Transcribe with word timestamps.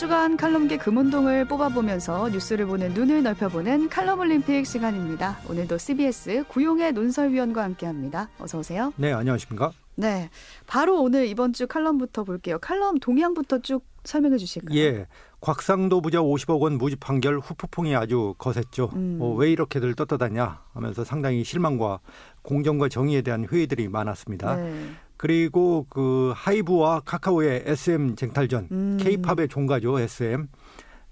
주간 0.00 0.38
칼럼계 0.38 0.78
금운동을 0.78 1.44
뽑아보면서 1.44 2.30
뉴스를 2.30 2.64
보는 2.64 2.94
눈을 2.94 3.22
넓혀보는 3.22 3.90
칼럼 3.90 4.20
올림픽 4.20 4.64
시간입니다. 4.64 5.38
오늘도 5.46 5.76
CBS 5.76 6.44
구용의 6.48 6.94
논설위원과 6.94 7.62
함께합니다. 7.62 8.30
어서 8.38 8.60
오세요. 8.60 8.94
네, 8.96 9.12
안녕하십니까? 9.12 9.72
네, 9.96 10.30
바로 10.66 11.02
오늘 11.02 11.26
이번 11.26 11.52
주 11.52 11.66
칼럼부터 11.66 12.24
볼게요. 12.24 12.58
칼럼 12.60 12.98
동향부터 12.98 13.58
쭉 13.58 13.84
설명해 14.04 14.38
주실까요? 14.38 14.78
예, 14.78 15.06
곽상도 15.42 16.00
부자 16.00 16.20
50억 16.20 16.60
원 16.60 16.78
무죄 16.78 16.96
판결 16.98 17.38
후폭풍이 17.38 17.94
아주 17.94 18.34
거셌죠. 18.38 18.88
음. 18.94 19.18
어, 19.20 19.34
왜 19.34 19.52
이렇게들 19.52 19.94
떴떠다냐 19.96 20.62
하면서 20.72 21.04
상당히 21.04 21.44
실망과 21.44 22.00
공정과 22.40 22.88
정의에 22.88 23.20
대한 23.20 23.46
회의들이 23.46 23.88
많았습니다. 23.88 24.56
네. 24.56 24.72
그리고 25.20 25.84
그 25.90 26.32
하이브와 26.34 27.00
카카오의 27.00 27.64
SM 27.66 28.16
쟁탈전, 28.16 28.68
음. 28.72 28.96
K-팝의 28.98 29.48
종가죠, 29.50 30.00
SM. 30.00 30.48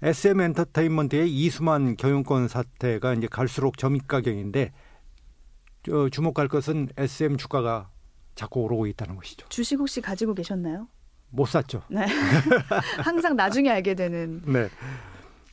SM 0.01 0.41
엔터테인먼트의 0.41 1.31
이수만 1.31 1.95
경영권 1.95 2.47
사태가 2.47 3.13
이제 3.13 3.27
갈수록 3.29 3.77
점입가경인데 3.77 4.71
어, 5.91 6.09
주목할 6.09 6.47
것은 6.47 6.89
SM 6.97 7.37
주가가 7.37 7.91
자꾸 8.33 8.61
오르고 8.61 8.87
있다는 8.87 9.15
것이죠. 9.15 9.47
주식 9.49 9.77
혹시 9.77 10.01
가지고 10.01 10.33
계셨나요? 10.33 10.87
못 11.29 11.45
샀죠. 11.45 11.83
네. 11.91 12.07
항상 13.05 13.35
나중에 13.35 13.69
알게 13.69 13.93
되는. 13.93 14.41
네. 14.43 14.69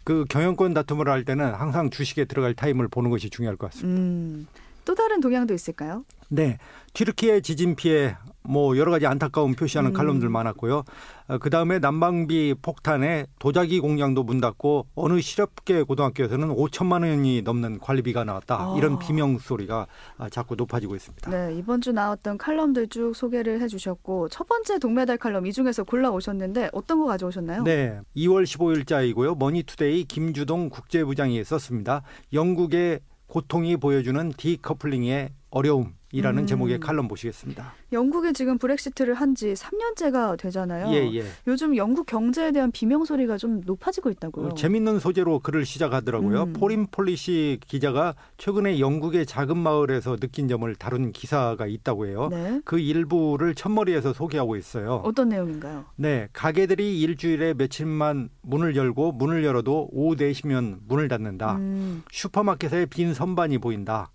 그 0.02 0.24
경영권 0.30 0.72
다툼을 0.72 1.10
할 1.10 1.26
때는 1.26 1.52
항상 1.52 1.90
주식에 1.90 2.24
들어갈 2.24 2.54
타임을 2.54 2.88
보는 2.88 3.10
것이 3.10 3.28
중요할 3.28 3.58
것 3.58 3.70
같습니다. 3.70 4.00
음. 4.00 4.46
또 4.86 4.94
다른 4.94 5.20
동향도 5.20 5.52
있을까요? 5.52 6.04
네. 6.28 6.58
튀르키예 6.94 7.40
지진 7.40 7.74
피해 7.74 8.16
뭐 8.42 8.78
여러 8.78 8.92
가지 8.92 9.04
안타까운 9.04 9.54
표시하는 9.54 9.90
음. 9.90 9.92
칼럼들 9.92 10.28
많았고요. 10.28 10.84
어, 11.26 11.38
그 11.38 11.50
다음에 11.50 11.80
난방비 11.80 12.54
폭탄에 12.62 13.26
도자기 13.40 13.80
공장도 13.80 14.22
문 14.22 14.40
닫고 14.40 14.86
어느 14.94 15.20
실업계 15.20 15.82
고등학교에서는 15.82 16.54
5천만 16.54 17.02
원이 17.02 17.42
넘는 17.42 17.80
관리비가 17.80 18.22
나왔다. 18.22 18.54
아. 18.54 18.74
이런 18.78 19.00
비명 19.00 19.38
소리가 19.38 19.88
아, 20.18 20.28
자꾸 20.28 20.54
높아지고 20.54 20.94
있습니다. 20.94 21.30
네, 21.30 21.56
이번 21.58 21.80
주 21.80 21.90
나왔던 21.90 22.38
칼럼들 22.38 22.86
쭉 22.88 23.12
소개를 23.14 23.60
해주셨고 23.60 24.28
첫 24.28 24.46
번째 24.46 24.78
동메달 24.78 25.18
칼럼 25.18 25.46
이 25.46 25.52
중에서 25.52 25.82
골라 25.82 26.10
오셨는데 26.10 26.70
어떤 26.72 27.00
거 27.00 27.06
가져오셨나요? 27.06 27.64
네, 27.64 27.98
2월 28.16 28.44
15일자이고요. 28.44 29.36
머니투데이 29.36 30.04
김주동 30.04 30.70
국제부장이 30.70 31.42
썼습니다. 31.42 32.02
영국의 32.32 33.00
고통이 33.26 33.76
보여주는 33.76 34.32
디커플링의 34.36 35.30
어려움이라는 35.50 36.42
음. 36.42 36.46
제목의 36.46 36.80
칼럼 36.80 37.08
보시겠습니다. 37.08 37.72
영국이 37.92 38.32
지금 38.32 38.58
브렉시트를 38.58 39.14
한 39.14 39.36
지 39.36 39.52
3년째가 39.52 40.38
되잖아요. 40.38 40.88
예, 40.94 41.14
예. 41.14 41.24
요즘 41.46 41.76
영국 41.76 42.06
경제에 42.06 42.52
대한 42.52 42.70
비명 42.72 43.04
소리가 43.04 43.36
좀 43.36 43.60
높아지고 43.66 44.08
있다고요. 44.10 44.46
어, 44.46 44.54
재밌는 44.54 44.98
소재로 44.98 45.40
글을 45.40 45.66
시작하더라고요. 45.66 46.44
음. 46.44 46.52
Foreign 46.54 46.86
Policy 46.90 47.58
기자가 47.66 48.14
최근에 48.38 48.80
영국의 48.80 49.26
작은 49.26 49.58
마을에서 49.58 50.16
느낀 50.16 50.48
점을 50.48 50.74
다룬 50.76 51.12
기사가 51.12 51.66
있다고 51.66 52.06
해요. 52.06 52.28
네. 52.30 52.62
그 52.64 52.78
일부를 52.78 53.54
첫머리에서 53.54 54.14
소개하고 54.14 54.56
있어요. 54.56 55.02
어떤 55.04 55.28
내용인가요? 55.28 55.84
네, 55.96 56.28
가게들이 56.32 56.98
일주일에 57.02 57.52
며칠만 57.54 58.30
문을 58.40 58.74
열고 58.76 59.12
문을 59.12 59.44
열어도 59.44 59.88
오후 59.92 60.16
4시면 60.16 60.78
문을 60.88 61.08
닫는다. 61.08 61.56
음. 61.56 62.02
슈퍼마켓에 62.10 62.86
빈 62.86 63.12
선반이 63.12 63.58
보인다. 63.58 64.10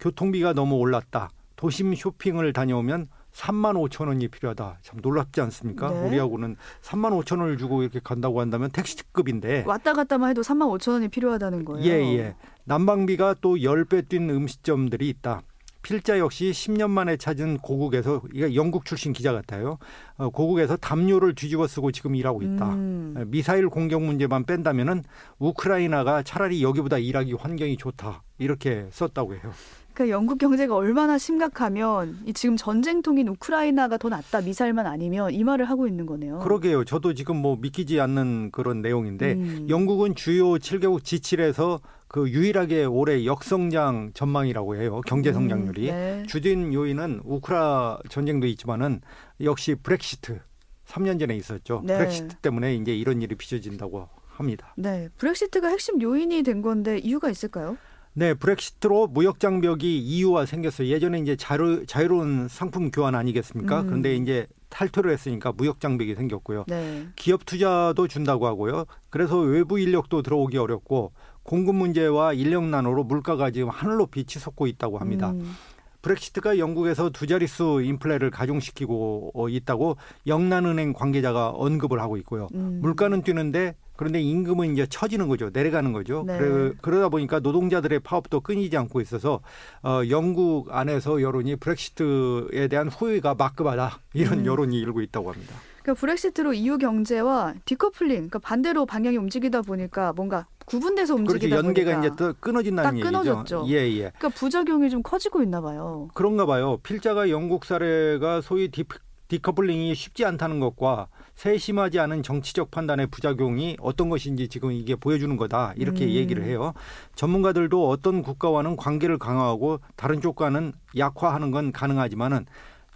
교통비가 0.00 0.52
너무 0.52 0.76
올랐다. 0.76 1.30
도심 1.56 1.94
쇼핑을 1.94 2.52
다녀오면 2.52 3.08
3만 3.32 3.74
5천 3.88 4.08
원이 4.08 4.28
필요하다. 4.28 4.78
참 4.82 4.98
놀랍지 5.02 5.40
않습니까? 5.42 5.90
네. 5.90 6.06
우리하고는 6.06 6.56
3만 6.82 7.22
5천 7.22 7.40
원을 7.40 7.58
주고 7.58 7.82
이렇게 7.82 8.00
간다고 8.02 8.40
한다면 8.40 8.70
택시급인데 8.70 9.64
왔다 9.66 9.92
갔다만 9.92 10.30
해도 10.30 10.40
3만 10.40 10.74
5천 10.78 10.92
원이 10.92 11.08
필요하다는 11.08 11.64
거예요. 11.66 11.84
예, 11.84 12.18
예. 12.18 12.34
난방비가 12.64 13.36
또 13.40 13.56
10배 13.56 14.08
뛴 14.08 14.30
음식점들이 14.30 15.08
있다. 15.10 15.42
필자 15.82 16.18
역시 16.18 16.50
10년 16.50 16.90
만에 16.90 17.16
찾은 17.16 17.58
고국에서 17.58 18.20
이게 18.32 18.56
영국 18.56 18.84
출신 18.84 19.12
기자 19.12 19.32
같아요. 19.32 19.78
어, 20.16 20.30
고국에서 20.30 20.76
담요를 20.76 21.36
뒤집어 21.36 21.68
쓰고 21.68 21.92
지금 21.92 22.16
일하고 22.16 22.42
있다. 22.42 22.74
음. 22.74 23.24
미사일 23.28 23.68
공격 23.68 24.02
문제만 24.02 24.46
뺀다면은 24.46 25.04
우크라이나가 25.38 26.24
차라리 26.24 26.60
여기보다 26.64 26.98
일하기 26.98 27.34
환경이 27.34 27.76
좋다. 27.76 28.24
이렇게 28.38 28.88
썼다고 28.90 29.34
해요. 29.34 29.52
그 29.96 30.10
영국 30.10 30.36
경제가 30.36 30.76
얼마나 30.76 31.16
심각하면 31.16 32.18
이 32.26 32.34
지금 32.34 32.58
전쟁통인 32.58 33.28
우크라이나가 33.28 33.96
더 33.96 34.10
낫다 34.10 34.42
미사일만 34.42 34.84
아니면 34.84 35.32
이 35.32 35.42
말을 35.42 35.70
하고 35.70 35.88
있는 35.88 36.04
거네요. 36.04 36.40
그러게요. 36.40 36.84
저도 36.84 37.14
지금 37.14 37.36
뭐 37.36 37.56
믿기지 37.56 37.98
않는 37.98 38.50
그런 38.50 38.82
내용인데 38.82 39.32
음. 39.32 39.66
영국은 39.70 40.14
주요 40.14 40.56
7개국 40.56 41.02
지칠에서 41.02 41.80
그 42.08 42.28
유일하게 42.28 42.84
올해 42.84 43.24
역성장 43.24 44.10
전망이라고 44.12 44.76
해요. 44.76 45.00
경제 45.06 45.30
음, 45.30 45.34
성장률이 45.34 45.88
음, 45.88 45.94
네. 45.94 46.24
주된 46.26 46.74
요인은 46.74 47.22
우크라 47.24 48.00
전쟁도 48.10 48.46
있지만은 48.48 49.00
역시 49.40 49.76
브렉시트 49.76 50.40
3년 50.86 51.18
전에 51.18 51.34
있었죠. 51.36 51.80
네. 51.86 51.96
브렉시트 51.96 52.36
때문에 52.42 52.74
이제 52.74 52.94
이런 52.94 53.22
일이 53.22 53.34
빚어진다고 53.34 54.10
합니다. 54.26 54.74
네, 54.76 55.08
브렉시트가 55.16 55.68
핵심 55.68 56.02
요인이 56.02 56.42
된 56.42 56.60
건데 56.60 56.98
이유가 56.98 57.30
있을까요? 57.30 57.78
네, 58.18 58.32
브렉시트로 58.32 59.08
무역 59.08 59.40
장벽이 59.40 59.98
EU와 59.98 60.46
생겼어요. 60.46 60.88
예전에 60.88 61.18
이제 61.18 61.36
자유, 61.36 61.84
자유로운 61.84 62.48
상품 62.48 62.90
교환 62.90 63.14
아니겠습니까? 63.14 63.82
음. 63.82 63.86
그런데 63.86 64.16
이제 64.16 64.46
탈퇴를 64.70 65.10
했으니까 65.12 65.52
무역 65.52 65.80
장벽이 65.80 66.14
생겼고요. 66.14 66.64
네. 66.66 67.08
기업 67.14 67.44
투자도 67.44 68.08
준다고 68.08 68.46
하고요. 68.46 68.86
그래서 69.10 69.38
외부 69.38 69.78
인력도 69.78 70.22
들어오기 70.22 70.56
어렵고 70.56 71.12
공급 71.42 71.74
문제와 71.74 72.32
인력 72.32 72.64
난으로 72.64 73.04
물가가 73.04 73.50
지금 73.50 73.68
하늘로 73.68 74.06
빛이 74.06 74.40
솟고 74.40 74.66
있다고 74.66 74.96
합니다. 74.96 75.32
음. 75.32 75.54
브렉시트가 76.00 76.58
영국에서 76.58 77.10
두 77.10 77.26
자릿수 77.26 77.82
인플레를 77.84 78.30
가중시키고 78.30 79.48
있다고 79.50 79.98
영란은행 80.26 80.94
관계자가 80.94 81.50
언급을 81.50 82.00
하고 82.00 82.16
있고요. 82.16 82.48
음. 82.54 82.78
물가는 82.80 83.20
뛰는데 83.20 83.74
그런데 83.96 84.20
임금은 84.20 84.72
이제 84.72 84.86
처지는 84.88 85.28
거죠. 85.28 85.50
내려가는 85.52 85.92
거죠. 85.92 86.24
네. 86.26 86.38
그래, 86.38 86.72
그러다 86.82 87.08
보니까 87.08 87.40
노동자들의 87.40 88.00
파업도 88.00 88.40
끊이지 88.40 88.76
않고 88.76 89.00
있어서 89.00 89.40
어, 89.82 90.02
영국 90.10 90.74
안에서 90.74 91.22
여론이 91.22 91.56
브렉시트에 91.56 92.68
대한 92.68 92.88
후회가 92.88 93.34
막급하다 93.34 94.00
이런 94.14 94.40
음. 94.40 94.46
여론이 94.46 94.78
일고 94.78 95.00
있다고 95.00 95.32
합니다. 95.32 95.54
그러니까 95.82 96.00
브렉시트로 96.00 96.52
EU 96.52 96.78
경제와 96.78 97.54
디커플링, 97.64 98.14
그러니까 98.16 98.40
반대로 98.40 98.86
방향이 98.86 99.16
움직이다 99.16 99.62
보니까 99.62 100.12
뭔가 100.14 100.46
구분돼서 100.66 101.14
움직이다 101.14 101.56
그렇죠. 101.56 101.66
연계가 101.68 101.92
보니까 101.92 102.06
이제 102.06 102.16
또 102.18 102.34
끊어진다는 102.40 103.00
딱 103.00 103.06
끊어졌죠. 103.06 103.60
얘기죠. 103.60 103.66
예, 103.68 103.88
예. 103.92 104.12
그러니까 104.18 104.28
부작용이 104.30 104.90
좀 104.90 105.02
커지고 105.04 105.42
있나 105.44 105.60
봐요. 105.60 106.08
그런가 106.14 106.44
봐요. 106.44 106.78
필자가 106.82 107.30
영국 107.30 107.64
사례가 107.64 108.40
소위 108.40 108.68
디, 108.68 108.82
디커플링이 109.28 109.94
쉽지 109.94 110.24
않다는 110.24 110.58
것과 110.58 111.06
세심하지 111.36 112.00
않은 112.00 112.22
정치적 112.22 112.70
판단의 112.70 113.08
부작용이 113.08 113.76
어떤 113.80 114.08
것인지 114.08 114.48
지금 114.48 114.72
이게 114.72 114.96
보여주는 114.96 115.36
거다 115.36 115.74
이렇게 115.76 116.04
음. 116.06 116.10
얘기를 116.10 116.42
해요. 116.42 116.72
전문가들도 117.14 117.88
어떤 117.88 118.22
국가와는 118.22 118.76
관계를 118.76 119.18
강화하고 119.18 119.80
다른 119.96 120.20
쪽과는 120.20 120.72
약화하는 120.96 121.50
건 121.50 121.72
가능하지만은 121.72 122.46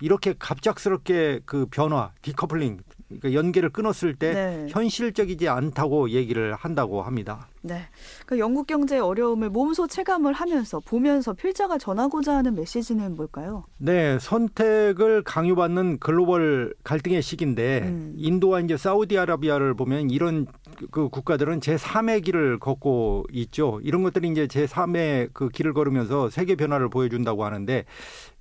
이렇게 0.00 0.34
갑작스럽게 0.38 1.40
그 1.44 1.66
변화, 1.70 2.10
디커플링, 2.22 2.80
그러니까 3.10 3.34
연계를 3.34 3.71
끊었을 3.71 4.15
때 4.15 4.32
네. 4.32 4.66
현실적이지 4.71 5.48
않다고 5.48 6.10
얘기를 6.10 6.54
한다고 6.54 7.03
합니다. 7.03 7.48
네. 7.62 7.82
그러니까 8.25 8.44
영국 8.44 8.66
경제의 8.66 9.00
어려움을 9.00 9.50
몸소 9.50 9.88
체감을 9.88 10.32
하면서 10.32 10.81
보면서 10.81 11.32
필자가 11.32 11.76
전하고자 11.76 12.37
하는 12.37 12.54
메시지는 12.54 13.17
뭘까요? 13.17 13.64
네, 13.79 14.19
선택을 14.20 15.23
강요받는 15.25 15.99
글로벌 15.99 16.73
갈등의 16.84 17.20
시기인데 17.20 17.81
음. 17.82 18.14
인도와 18.17 18.61
이제 18.61 18.76
사우디아라비아를 18.76 19.75
보면 19.75 20.11
이런 20.11 20.46
그 20.90 21.08
국가들은 21.08 21.61
제 21.61 21.76
3의 21.76 22.25
길을 22.25 22.61
걷고 22.61 23.25
있죠. 23.32 23.81
이런 23.82 24.02
것들이 24.02 24.29
이제 24.29 24.46
제 24.46 24.67
3의 24.67 25.31
그 25.32 25.49
길을 25.49 25.75
걸으면서 25.75 26.31
세계 26.31 26.55
변화를 26.55 26.88
보여준다고 26.88 27.44
하는데 27.44 27.84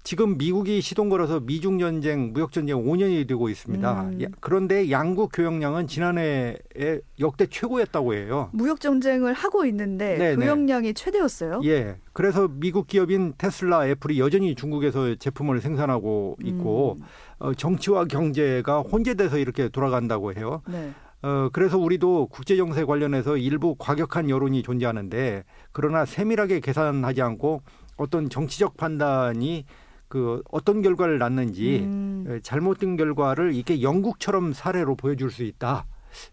지금 0.03 0.37
미국이 0.37 0.81
시동 0.81 1.09
걸어서 1.09 1.39
미중 1.39 1.77
전쟁, 1.77 2.31
무역 2.33 2.51
전쟁 2.51 2.77
5년이 2.77 3.27
되고 3.27 3.49
있습니다. 3.49 4.01
음. 4.03 4.25
그런데 4.39 4.89
양국 4.89 5.31
교역량은 5.33 5.87
지난해에 5.87 7.01
역대 7.19 7.45
최고였다고 7.47 8.13
해요. 8.13 8.49
무역 8.53 8.79
전쟁을 8.79 9.33
하고 9.33 9.65
있는데 9.65 10.17
네네. 10.17 10.45
교역량이 10.45 10.93
최대였어요. 10.93 11.61
예. 11.65 11.97
그래서 12.13 12.47
미국 12.49 12.87
기업인 12.87 13.33
테슬라, 13.37 13.87
애플이 13.87 14.19
여전히 14.19 14.55
중국에서 14.55 15.15
제품을 15.15 15.61
생산하고 15.61 16.37
있고 16.43 16.97
음. 16.99 17.05
어, 17.39 17.53
정치와 17.53 18.05
경제가 18.05 18.79
혼재돼서 18.81 19.37
이렇게 19.37 19.69
돌아간다고 19.69 20.33
해요. 20.33 20.61
네. 20.67 20.91
어, 21.21 21.49
그래서 21.51 21.77
우리도 21.77 22.27
국제 22.27 22.55
정세 22.55 22.85
관련해서 22.85 23.35
일부 23.37 23.75
과격한 23.77 24.29
여론이 24.29 24.63
존재하는데 24.63 25.43
그러나 25.73 26.05
세밀하게 26.05 26.61
계산하지 26.61 27.21
않고 27.21 27.61
어떤 27.97 28.29
정치적 28.29 28.77
판단이 28.77 29.65
그 30.09 30.41
어떤 30.51 30.81
결과를 30.81 31.19
낳는지 31.19 31.81
음. 31.83 32.39
잘못된 32.43 32.97
결과를 32.97 33.53
이게 33.53 33.81
영국처럼 33.81 34.53
사례로 34.53 34.95
보여줄 34.95 35.31
수 35.31 35.43
있다. 35.43 35.85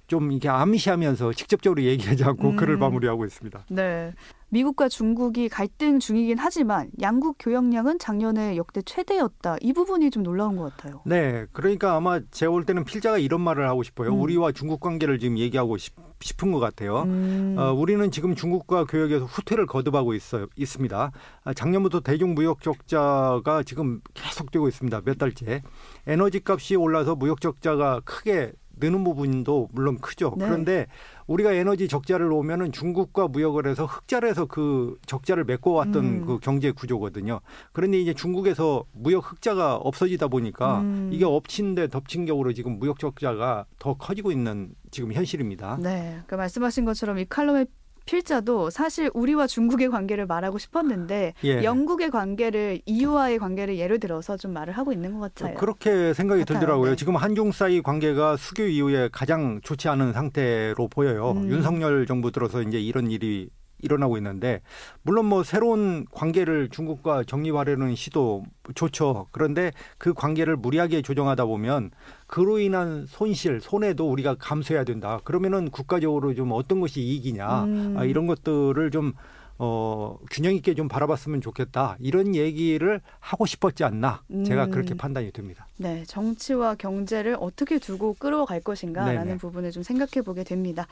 좀 0.06 0.32
이게 0.32 0.48
암시하면서 0.48 1.34
직접적으로 1.34 1.82
얘기하지 1.82 2.24
않고 2.24 2.50
음. 2.50 2.56
글을 2.56 2.78
마무리하고 2.78 3.26
있습니다. 3.26 3.66
네. 3.68 4.14
미국과 4.48 4.88
중국이 4.88 5.48
갈등 5.48 5.98
중이긴 5.98 6.38
하지만 6.38 6.90
양국 7.00 7.36
교역량은 7.38 7.98
작년에 7.98 8.56
역대 8.56 8.80
최대였다. 8.82 9.56
이 9.60 9.72
부분이 9.72 10.10
좀 10.10 10.22
놀라운 10.22 10.56
것 10.56 10.76
같아요. 10.76 11.02
네, 11.04 11.46
그러니까 11.52 11.96
아마 11.96 12.20
제가 12.30 12.52
볼 12.52 12.64
때는 12.64 12.84
필자가 12.84 13.18
이런 13.18 13.40
말을 13.40 13.68
하고 13.68 13.82
싶어요. 13.82 14.10
음. 14.10 14.20
우리와 14.20 14.52
중국 14.52 14.80
관계를 14.80 15.18
지금 15.18 15.38
얘기하고 15.38 15.76
싶, 15.78 15.94
싶은 16.20 16.52
것 16.52 16.60
같아요. 16.60 17.02
음. 17.02 17.56
어, 17.58 17.72
우리는 17.72 18.10
지금 18.10 18.34
중국과 18.34 18.84
교역에서 18.84 19.24
후퇴를 19.24 19.66
거듭하고 19.66 20.14
있어요, 20.14 20.46
있습니다. 20.56 21.12
아, 21.44 21.54
작년부터 21.54 22.00
대중 22.00 22.34
무역 22.34 22.62
적자가 22.62 23.62
지금 23.64 24.00
계속되고 24.14 24.68
있습니다. 24.68 25.00
몇 25.04 25.18
달째. 25.18 25.62
에너지 26.06 26.40
값이 26.44 26.76
올라서 26.76 27.16
무역 27.16 27.40
적자가 27.40 28.00
크게 28.04 28.52
느는 28.76 29.04
부분도 29.04 29.68
물론 29.72 29.98
크죠. 29.98 30.34
네. 30.36 30.46
그런데 30.46 30.86
우리가 31.26 31.52
에너지 31.52 31.88
적자를 31.88 32.30
오면은 32.30 32.72
중국과 32.72 33.28
무역을 33.28 33.66
해서 33.66 33.84
흑자를 33.84 34.28
해서 34.28 34.46
그 34.46 34.96
적자를 35.06 35.44
메꿔왔던 35.44 36.04
음. 36.04 36.26
그 36.26 36.38
경제 36.38 36.70
구조거든요. 36.70 37.40
그런데 37.72 38.00
이제 38.00 38.14
중국에서 38.14 38.84
무역 38.92 39.30
흑자가 39.30 39.76
없어지다 39.76 40.28
보니까 40.28 40.80
음. 40.80 41.10
이게 41.12 41.24
엎친 41.24 41.74
데 41.74 41.88
덮친 41.88 42.26
격으로 42.26 42.52
지금 42.52 42.78
무역 42.78 42.98
적자가 42.98 43.66
더 43.78 43.94
커지고 43.94 44.30
있는 44.30 44.70
지금 44.90 45.12
현실입니다. 45.12 45.78
네. 45.82 46.20
그 46.26 46.34
말씀하신 46.34 46.84
것처럼 46.84 47.18
이 47.18 47.24
칼럼의 47.24 47.66
필자도 48.06 48.70
사실 48.70 49.10
우리와 49.12 49.46
중국의 49.46 49.90
관계를 49.90 50.26
말하고 50.26 50.58
싶었는데 50.58 51.34
예. 51.44 51.64
영국의 51.64 52.10
관계를 52.10 52.80
EU와의 52.86 53.38
관계를 53.38 53.78
예를 53.78 54.00
들어서 54.00 54.36
좀 54.36 54.52
말을 54.52 54.72
하고 54.72 54.92
있는 54.92 55.12
것 55.18 55.34
같아요. 55.34 55.56
그렇게 55.56 56.14
생각이 56.14 56.42
같아요. 56.42 56.60
들더라고요. 56.60 56.90
네. 56.90 56.96
지금 56.96 57.16
한중 57.16 57.52
사이 57.52 57.82
관계가 57.82 58.36
수교 58.36 58.62
이후에 58.64 59.08
가장 59.12 59.60
좋지 59.62 59.88
않은 59.88 60.12
상태로 60.12 60.88
보여요. 60.88 61.32
음. 61.32 61.50
윤석열 61.50 62.06
정부 62.06 62.30
들어서 62.30 62.62
이제 62.62 62.80
이런 62.80 63.10
일이 63.10 63.50
일어나고 63.80 64.16
있는데 64.16 64.60
물론 65.02 65.26
뭐 65.26 65.42
새로운 65.42 66.06
관계를 66.10 66.68
중국과 66.70 67.24
정립하려는 67.24 67.94
시도 67.94 68.44
좋죠. 68.74 69.26
그런데 69.30 69.72
그 69.98 70.14
관계를 70.14 70.56
무리하게 70.56 71.02
조정하다 71.02 71.44
보면 71.46 71.90
그로 72.26 72.58
인한 72.58 73.06
손실, 73.08 73.60
손해도 73.60 74.10
우리가 74.10 74.36
감수해야 74.36 74.84
된다. 74.84 75.20
그러면은 75.24 75.70
국가적으로 75.70 76.34
좀 76.34 76.52
어떤 76.52 76.80
것이 76.80 77.00
이익이냐 77.00 77.64
음. 77.64 77.94
아, 77.98 78.04
이런 78.04 78.26
것들을 78.26 78.90
좀 78.90 79.12
어, 79.58 80.18
균형 80.30 80.54
있게 80.54 80.74
좀 80.74 80.86
바라봤으면 80.86 81.40
좋겠다. 81.40 81.96
이런 81.98 82.34
얘기를 82.34 83.00
하고 83.20 83.46
싶었지 83.46 83.84
않나. 83.84 84.22
제가 84.44 84.66
음. 84.66 84.70
그렇게 84.70 84.94
판단이 84.94 85.32
됩니다. 85.32 85.66
네. 85.78 86.04
정치와 86.06 86.74
경제를 86.74 87.36
어떻게 87.40 87.78
두고 87.78 88.14
끌어갈 88.18 88.60
것인가 88.60 89.06
라는 89.06 89.24
네네. 89.24 89.36
부분을 89.38 89.70
좀 89.70 89.82
생각해 89.82 90.22
보게 90.24 90.44
됩니다. 90.44 90.86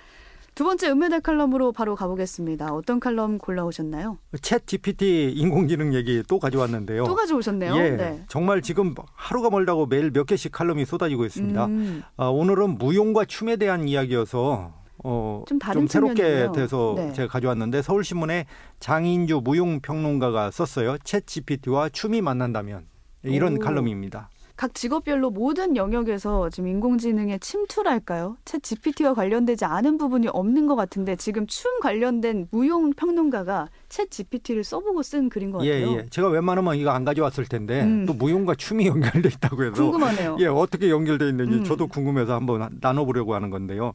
두 0.55 0.63
번째 0.63 0.89
은메달 0.91 1.21
칼럼으로 1.21 1.73
바로 1.73 1.97
가보겠습니다. 1.97 2.73
어떤 2.75 3.01
칼럼 3.01 3.39
골라오셨나요? 3.39 4.19
챗 4.35 4.67
GPT 4.67 5.33
인공지능 5.35 5.95
얘기 5.95 6.23
또 6.29 6.39
가져왔는데요. 6.39 7.05
또 7.05 7.17
가져오셨네요. 7.17 7.77
예, 7.77 7.91
네. 7.91 8.25
정말 8.29 8.63
지금 8.63 8.95
하루가 9.15 9.51
멀다고 9.51 9.87
매일 9.87 10.13
몇 10.13 10.25
개씩 10.25 10.53
칼럼이 10.53 10.85
쏟아지고 10.85 11.25
있습니다. 11.25 11.65
음. 11.67 12.03
아, 12.17 12.27
오늘은 12.27 12.79
무용과 12.79 13.25
춤에 13.25 13.57
대한 13.57 13.89
이야기여서 13.89 14.73
어, 15.03 15.45
좀, 15.49 15.59
좀 15.59 15.89
새롭게 15.89 16.49
돼서 16.55 16.95
네. 16.97 17.13
제가 17.13 17.27
가져왔는데 17.29 17.83
서울신문에 17.83 18.47
장인주 18.79 19.41
무용평론가가 19.43 20.53
썼어요. 20.53 20.99
챗 20.99 21.27
GPT와 21.27 21.89
춤이 21.89 22.21
만난다면 22.21 22.87
이런 23.25 23.57
오. 23.57 23.59
칼럼입니다. 23.59 24.31
각 24.57 24.73
직업별로 24.73 25.31
모든 25.31 25.75
영역에서 25.75 26.49
지금 26.49 26.69
인공지능의 26.69 27.41
침투랄까요? 27.41 28.37
챗 28.45 28.63
GPT와 28.63 29.13
관련되지 29.15 29.65
않은 29.65 29.99
부분이 29.99 30.29
없는 30.29 30.67
것 30.67 30.77
같은데 30.77 31.17
지금 31.17 31.47
춤 31.49 31.81
관련된 31.81 32.47
무용 32.53 32.93
평론가가 32.93 33.69
챗 33.89 34.11
GPT를 34.11 34.63
써보고 34.63 35.03
쓴 35.03 35.29
글인 35.29 35.51
것 35.51 35.59
같아요. 35.59 35.73
예, 35.73 35.97
예. 35.97 36.07
제가 36.09 36.29
웬만하면 36.29 36.77
이거 36.77 36.91
안 36.91 37.05
가져왔을 37.05 37.47
텐데 37.47 37.83
음. 37.83 38.07
또 38.07 38.15
무용과 38.15 38.55
춤이 38.55 38.87
연결돼 38.87 39.29
있다고 39.29 39.65
해서 39.65 39.75
궁금하네요. 39.75 40.37
예, 40.39 40.47
어떻게 40.47 40.89
연결돼 40.89 41.29
있는지 41.29 41.59
음. 41.59 41.65
저도 41.65 41.89
궁금해서 41.89 42.35
한번 42.35 42.79
나눠보려고 42.81 43.35
하는 43.35 43.51
건데요. 43.51 43.93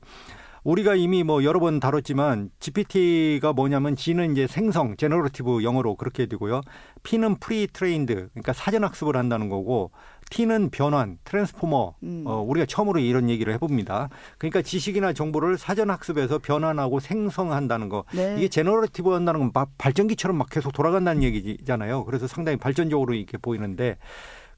우리가 0.63 0.95
이미 0.95 1.23
뭐 1.23 1.43
여러 1.43 1.59
번 1.59 1.79
다뤘지만 1.79 2.49
GPT가 2.59 3.53
뭐냐면 3.53 3.95
G는 3.95 4.33
이제 4.33 4.45
생성, 4.45 4.97
제너러티브 4.97 5.63
영어로 5.63 5.95
그렇게 5.95 6.25
되고요. 6.25 6.61
P는 7.03 7.37
pre-trained, 7.39 8.29
그러니까 8.33 8.53
사전 8.53 8.83
학습을 8.83 9.15
한다는 9.15 9.49
거고 9.49 9.91
T는 10.29 10.69
변환, 10.69 11.17
transformer. 11.23 11.95
음. 12.03 12.23
어, 12.25 12.41
우리가 12.41 12.65
처음으로 12.65 12.99
이런 12.99 13.29
얘기를 13.29 13.51
해봅니다. 13.53 14.09
그러니까 14.37 14.61
지식이나 14.61 15.13
정보를 15.13 15.57
사전 15.57 15.89
학습해서 15.89 16.39
변환하고 16.39 16.99
생성한다는 16.99 17.89
거. 17.89 18.03
네. 18.13 18.35
이게 18.37 18.47
generative 18.47 19.11
한다는 19.11 19.39
건 19.41 19.49
막 19.53 19.69
발전기처럼 19.79 20.37
막 20.37 20.47
계속 20.49 20.71
돌아간다는 20.73 21.23
얘기잖아요. 21.23 22.05
그래서 22.05 22.27
상당히 22.27 22.57
발전적으로 22.57 23.13
이렇게 23.15 23.37
보이는데 23.37 23.97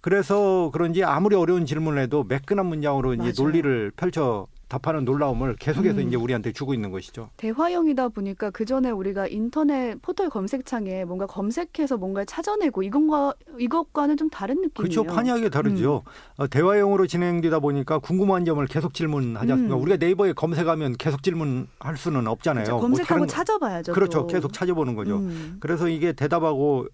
그래서 0.01 0.69
그런지 0.73 1.03
아무리 1.03 1.35
어려운 1.35 1.65
질문을 1.65 2.01
해도 2.01 2.24
매끈한 2.24 2.65
문장으로 2.65 3.13
이제 3.13 3.31
논리를 3.41 3.91
펼쳐 3.95 4.47
답하는 4.71 5.03
놀라움을 5.03 5.57
계속해서 5.57 6.00
음. 6.00 6.07
이제 6.07 6.15
우리한테 6.15 6.53
주고 6.53 6.73
있는 6.73 6.91
것이죠. 6.91 7.29
대화형이다 7.35 8.07
보니까 8.07 8.51
그 8.51 8.63
전에 8.63 8.89
우리가 8.89 9.27
인터넷 9.27 10.01
포털 10.01 10.29
검색창에 10.29 11.03
뭔가 11.03 11.25
검색해서 11.25 11.97
뭔가를 11.97 12.25
찾아내고 12.25 12.81
이것과 12.81 13.33
이것과는 13.59 14.15
좀 14.15 14.29
다른 14.29 14.62
느낌이에요. 14.62 14.71
그렇죠. 14.73 15.03
판이하게 15.03 15.50
다르죠. 15.50 16.03
음. 16.06 16.44
어, 16.44 16.47
대화형으로 16.47 17.06
진행되다 17.06 17.59
보니까 17.59 18.00
궁금한 18.00 18.45
점을 18.45 18.65
계속 18.68 18.94
질문하지 18.94 19.51
않습니까? 19.51 19.75
음. 19.75 19.81
우리가 19.81 19.97
네이버에 19.97 20.31
검색하면 20.33 20.95
계속 20.97 21.21
질문할 21.21 21.97
수는 21.97 22.27
없잖아요. 22.27 22.63
그렇죠. 22.63 22.79
검색하고 22.79 23.17
뭐 23.17 23.27
찾아봐야죠. 23.27 23.91
그렇죠. 23.91 24.19
또. 24.19 24.27
계속 24.27 24.53
찾아보는 24.53 24.95
거죠. 24.95 25.17
음. 25.17 25.57
그래서 25.59 25.89
이게 25.89 26.13
대답하고 26.13 26.88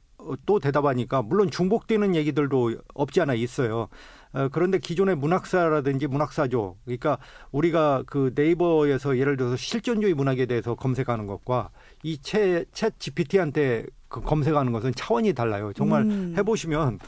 또 0.45 0.59
대답하니까 0.59 1.21
물론 1.21 1.49
중복되는 1.49 2.15
얘기들도 2.15 2.75
없지 2.93 3.21
않아 3.21 3.33
있어요. 3.33 3.87
어, 4.33 4.49
그런데 4.51 4.77
기존의 4.77 5.15
문학사라든지 5.15 6.07
문학사조, 6.07 6.75
그러니까 6.83 7.17
우리가 7.51 8.03
그 8.05 8.33
네이버에서 8.35 9.17
예를 9.17 9.37
들어서 9.37 9.55
실존주의 9.55 10.13
문학에 10.13 10.45
대해서 10.45 10.75
검색하는 10.75 11.27
것과 11.27 11.69
이챗 12.03 12.65
챗 12.71 12.91
GPT한테 12.99 13.85
그 14.09 14.21
검색하는 14.21 14.71
것은 14.71 14.93
차원이 14.95 15.33
달라요. 15.33 15.71
정말 15.73 16.03
음. 16.03 16.35
해보시면 16.37 16.99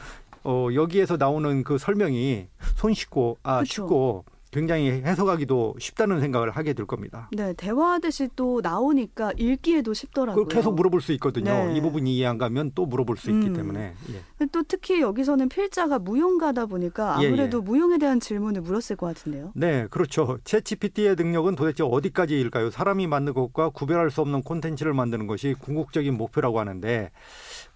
어, 0.44 0.68
여기에서 0.74 1.16
나오는 1.16 1.62
그 1.64 1.78
설명이 1.78 2.48
손쉽고 2.76 3.38
아 3.42 3.60
그쵸. 3.60 3.82
쉽고 3.82 4.24
굉장히 4.50 4.90
해석하기도 4.90 5.76
쉽다는 5.78 6.20
생각을 6.20 6.50
하게 6.50 6.72
될 6.72 6.86
겁니다. 6.86 7.28
네, 7.32 7.52
대화하듯이 7.52 8.28
또 8.34 8.60
나오니까 8.62 9.32
읽기에도 9.36 9.94
쉽더라고요. 9.94 10.46
계속 10.46 10.74
물어볼 10.74 11.00
수 11.00 11.12
있거든요. 11.12 11.50
네. 11.50 11.76
이 11.76 11.80
부분이 11.80 12.16
이해 12.16 12.26
안 12.26 12.36
가면 12.36 12.72
또 12.74 12.84
물어볼 12.86 13.16
수 13.16 13.30
있기 13.30 13.48
음. 13.48 13.52
때문에. 13.52 13.94
예. 14.12 14.46
또 14.46 14.62
특히 14.66 15.00
여기서는 15.00 15.48
필자가 15.48 16.00
무용가다 16.00 16.66
보니까 16.66 17.14
아무래도 17.16 17.58
예, 17.58 17.60
예. 17.60 17.64
무용에 17.64 17.98
대한 17.98 18.18
질문을 18.18 18.62
물었을 18.62 18.96
것 18.96 19.06
같은데요. 19.06 19.52
네, 19.54 19.86
그렇죠. 19.88 20.38
채 20.42 20.60
GPT의 20.60 21.14
능력은 21.14 21.54
도대체 21.54 21.84
어디까지일까요? 21.84 22.70
사람이 22.70 23.06
만든 23.06 23.32
것과 23.34 23.70
구별할 23.70 24.10
수 24.10 24.20
없는 24.20 24.42
콘텐츠를 24.42 24.94
만드는 24.94 25.28
것이 25.28 25.54
궁극적인 25.60 26.16
목표라고 26.16 26.58
하는데 26.58 27.10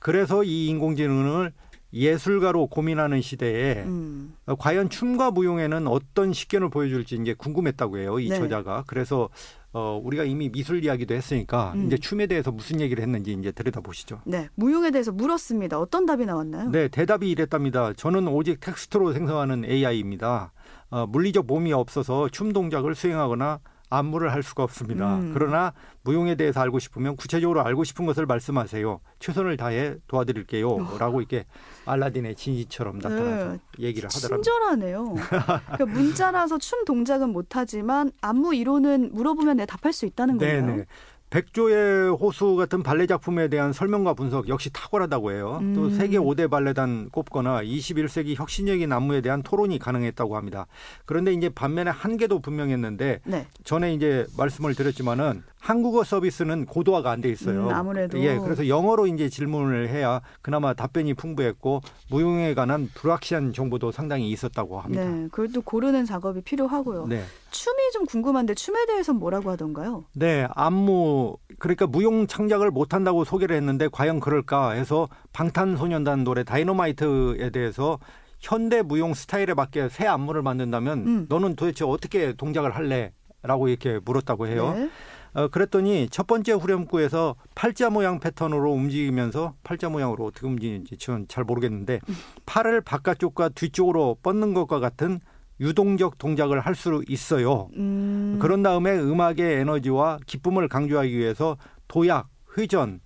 그래서 0.00 0.43
이 0.43 0.66
인공지능을 0.66 1.52
예술가로 1.95 2.67
고민하는 2.67 3.23
시대에 3.23 3.85
음. 3.85 4.35
과연 4.59 4.91
춤과 4.91 5.31
무용에는 5.31 5.87
어떤 5.87 6.33
식견을 6.33 6.69
보여줄지 6.69 7.17
이제 7.21 7.35
궁금했다고 7.35 7.99
해요 7.99 8.19
이 8.19 8.29
네. 8.29 8.37
저자가 8.37 8.85
그래서 8.87 9.29
어 9.73 10.01
우리가 10.03 10.25
이미 10.25 10.51
미술 10.51 10.85
이야기도 10.85 11.15
했으니까 11.15 11.73
음. 11.77 11.87
이제 11.87 11.97
춤에 11.97 12.27
대해서 12.27 12.51
무슨 12.51 12.81
얘기를 12.81 13.03
했는지 13.03 13.33
이제 13.33 13.51
들여다 13.51 13.81
보시죠. 13.81 14.21
네, 14.25 14.49
무용에 14.55 14.91
대해서 14.91 15.11
물었습니다. 15.11 15.81
어떤 15.81 16.07
답이 16.07 16.27
나왔나요? 16.27 16.71
네, 16.71 16.87
대답이 16.89 17.29
이랬답니다. 17.29 17.93
저는 17.95 18.29
오직 18.29 18.61
텍스트로 18.61 19.13
생성하는 19.13 19.65
AI입니다. 19.65 20.53
어, 20.91 21.07
물리적 21.09 21.47
몸이 21.47 21.73
없어서 21.73 22.29
춤 22.29 22.53
동작을 22.53 22.95
수행하거나 22.95 23.59
안무를 23.97 24.33
할 24.33 24.43
수가 24.43 24.63
없습니다. 24.63 25.17
음. 25.17 25.31
그러나 25.35 25.73
무용에 26.03 26.35
대해서 26.35 26.61
알고 26.61 26.79
싶으면 26.79 27.17
구체적으로 27.17 27.65
알고 27.65 27.85
싶은 27.85 28.07
것을 28.07 28.27
말씀하세요. 28.27 29.01
최선을 29.19 29.57
다해 29.57 29.97
도와드릴게요. 30.07 30.69
어. 30.69 30.99
라고 30.99 31.21
이렇게 31.21 31.47
알라딘의 31.87 32.35
진이처럼 32.35 32.99
나타나서 32.99 33.53
네. 33.53 33.59
얘기를 33.79 34.09
하더라고요. 34.09 34.43
친절하네요. 34.43 35.15
그러니까 35.15 35.87
문자라서 35.87 36.59
춤 36.59 36.85
동작은 36.85 37.31
못하지만 37.31 38.11
안무 38.21 38.55
이론은 38.55 39.11
물어보면 39.13 39.57
내 39.59 39.67
답할 39.67 39.93
수 39.93 40.07
있다는 40.07 40.39
거예요. 40.39 40.67
네네. 40.67 40.85
백조의 41.31 42.14
호수 42.16 42.54
같은 42.54 42.83
발레 42.83 43.07
작품에 43.07 43.49
대한 43.49 43.73
설명과 43.73 44.14
분석 44.14 44.49
역시 44.49 44.71
탁월하다고 44.73 45.33
해요. 45.33 45.59
음. 45.62 45.75
또 45.75 45.90
세계 45.90 46.19
5대 46.19 46.49
발레단 46.49 47.11
꼽거나 47.11 47.62
21세기 47.62 48.37
혁신적인 48.37 48.93
안무에 48.93 49.21
대한 49.21 49.43
토론이 49.43 49.78
가능했다고 49.78 50.37
합니다. 50.37 50.66
그런데 51.07 51.33
이제 51.33 51.49
반면에 51.49 51.90
한계도 51.90 52.38
분명했는데 52.38 53.21
네. 53.25 53.47
전에 53.64 53.95
이제 53.95 54.26
말씀을 54.37 54.75
드렸지만은 54.75 55.43
한국어 55.64 56.04
서비스는 56.04 56.66
고도화가 56.66 57.11
안 57.11 57.23
돼 57.23 57.30
있어요. 57.30 57.68
음, 57.68 57.71
아무래도 57.71 58.18
예, 58.21 58.37
그래서 58.38 58.68
영어로 58.68 59.06
이제 59.06 59.30
질문을 59.30 59.88
해야 59.88 60.21
그나마 60.42 60.75
답변이 60.75 61.14
풍부했고 61.14 61.80
무용에 62.11 62.52
관한 62.52 62.90
불확실한 62.92 63.54
정보도 63.54 63.90
상당히 63.90 64.28
있었다고 64.28 64.78
합니다. 64.78 65.02
네, 65.02 65.28
또 65.54 65.62
고르는 65.62 66.04
작업이 66.04 66.42
필요하고요. 66.42 67.06
네. 67.06 67.23
춤이 67.50 67.92
좀 67.94 68.04
궁금한데 68.04 68.54
춤에 68.54 68.85
대해서 68.85 69.14
뭐라고 69.14 69.50
하던가요? 69.50 70.04
네, 70.12 70.47
안무 70.54 71.38
그러니까 71.59 71.87
무용 71.87 72.26
창작을 72.26 72.71
못 72.71 72.92
한다고 72.92 73.25
소개를 73.25 73.56
했는데 73.56 73.88
과연 73.90 74.21
그럴까 74.21 74.73
해서 74.73 75.09
방탄소년단 75.33 76.25
노래 76.25 76.44
다이너마이트에 76.44 77.49
대해서 77.49 77.99
현대 78.38 78.83
무용 78.83 79.14
스타일에 79.14 79.54
맞게 79.54 79.88
새 79.88 80.06
안무를 80.06 80.42
만든다면 80.42 80.99
음. 81.06 81.26
너는 81.30 81.56
도대체 81.56 81.87
어떻게 81.87 82.35
동작을 82.35 82.75
할래? 82.76 83.12
라고 83.42 83.68
이렇게 83.68 84.00
물었다고 84.04 84.47
해요. 84.47 84.73
네. 84.75 84.88
어, 85.35 85.49
그랬더니 85.49 86.09
첫 86.11 86.26
번째 86.26 86.53
후렴구에서 86.53 87.35
팔자 87.55 87.91
모양 87.91 88.21
패턴으로 88.21 88.73
움직이면서 88.73 89.55
팔자 89.64 89.88
모양으로 89.88 90.25
어떻게 90.26 90.47
움직이는지 90.47 90.97
저는 90.97 91.26
잘 91.29 91.45
모르겠는데 91.45 92.00
팔을 92.47 92.81
바깥쪽과 92.81 93.50
뒤쪽으로 93.50 94.19
뻗는 94.23 94.55
것과 94.55 94.79
같은 94.79 95.21
유동적 95.61 96.19
동작을 96.19 96.61
할 96.61 96.75
수 96.75 97.05
있어요. 97.09 97.69
음. 97.76 98.38
그런 98.41 98.62
다음에 98.62 98.97
음악의 98.99 99.61
에너지와 99.61 100.19
기쁨을 100.26 100.69
강조하기 100.69 101.17
위해서 101.17 101.57
도약, 101.87 102.29
회전, 102.57 103.00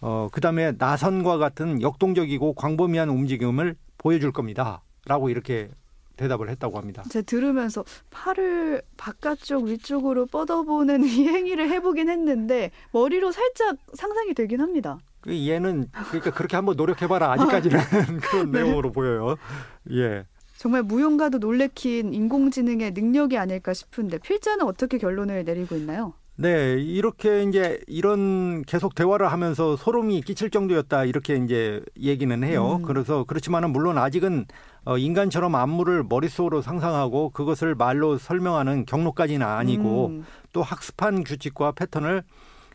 어, 0.00 0.28
그 0.30 0.40
다음에 0.40 0.72
나선과 0.78 1.38
같은 1.38 1.80
역동적이고 1.82 2.54
광범위한 2.54 3.08
움직임을 3.08 3.76
보여줄 3.96 4.32
겁니다. 4.32 4.82
라고 5.06 5.30
이렇게 5.30 5.70
대답을 6.18 6.50
했다고 6.50 6.76
합니다. 6.76 7.02
제가 7.08 7.24
들으면서 7.24 7.84
팔을 8.10 8.82
바깥쪽 8.98 9.64
위쪽으로 9.64 10.26
뻗어보는 10.26 11.04
이 11.04 11.26
행위를 11.28 11.70
해보긴 11.70 12.10
했는데 12.10 12.70
머리로 12.92 13.32
살짝 13.32 13.76
상상이 13.94 14.34
되긴 14.34 14.60
합니다. 14.60 14.98
그 15.20 15.34
얘는 15.48 15.88
그러니까 16.10 16.30
그렇게 16.32 16.56
한번 16.56 16.76
노력해봐라 16.76 17.32
아직까지는 17.32 17.78
그런 18.20 18.52
네. 18.52 18.62
내용으로 18.62 18.92
보여요. 18.92 19.36
예. 19.92 20.24
정말 20.56 20.82
무용가도 20.82 21.38
놀래킨 21.38 22.12
인공지능의 22.12 22.90
능력이 22.90 23.38
아닐까 23.38 23.72
싶은데 23.72 24.18
필자는 24.18 24.66
어떻게 24.66 24.98
결론을 24.98 25.44
내리고 25.44 25.76
있나요? 25.76 26.14
네, 26.40 26.74
이렇게 26.80 27.42
이제 27.42 27.80
이런 27.88 28.62
계속 28.62 28.94
대화를 28.94 29.32
하면서 29.32 29.76
소름이 29.76 30.22
끼칠 30.22 30.50
정도였다 30.50 31.04
이렇게 31.04 31.34
이제 31.36 31.82
얘기는 32.00 32.44
해요. 32.44 32.76
음. 32.76 32.82
그래서 32.82 33.24
그렇지만은 33.24 33.70
물론 33.70 33.98
아직은 33.98 34.46
어, 34.88 34.96
인간처럼 34.96 35.54
안무를 35.54 36.02
머릿속으로 36.02 36.62
상상하고 36.62 37.28
그것을 37.28 37.74
말로 37.74 38.16
설명하는 38.16 38.86
경로까지는 38.86 39.46
아니고 39.46 40.06
음. 40.06 40.24
또 40.54 40.62
학습한 40.62 41.24
규칙과 41.24 41.72
패턴을 41.72 42.22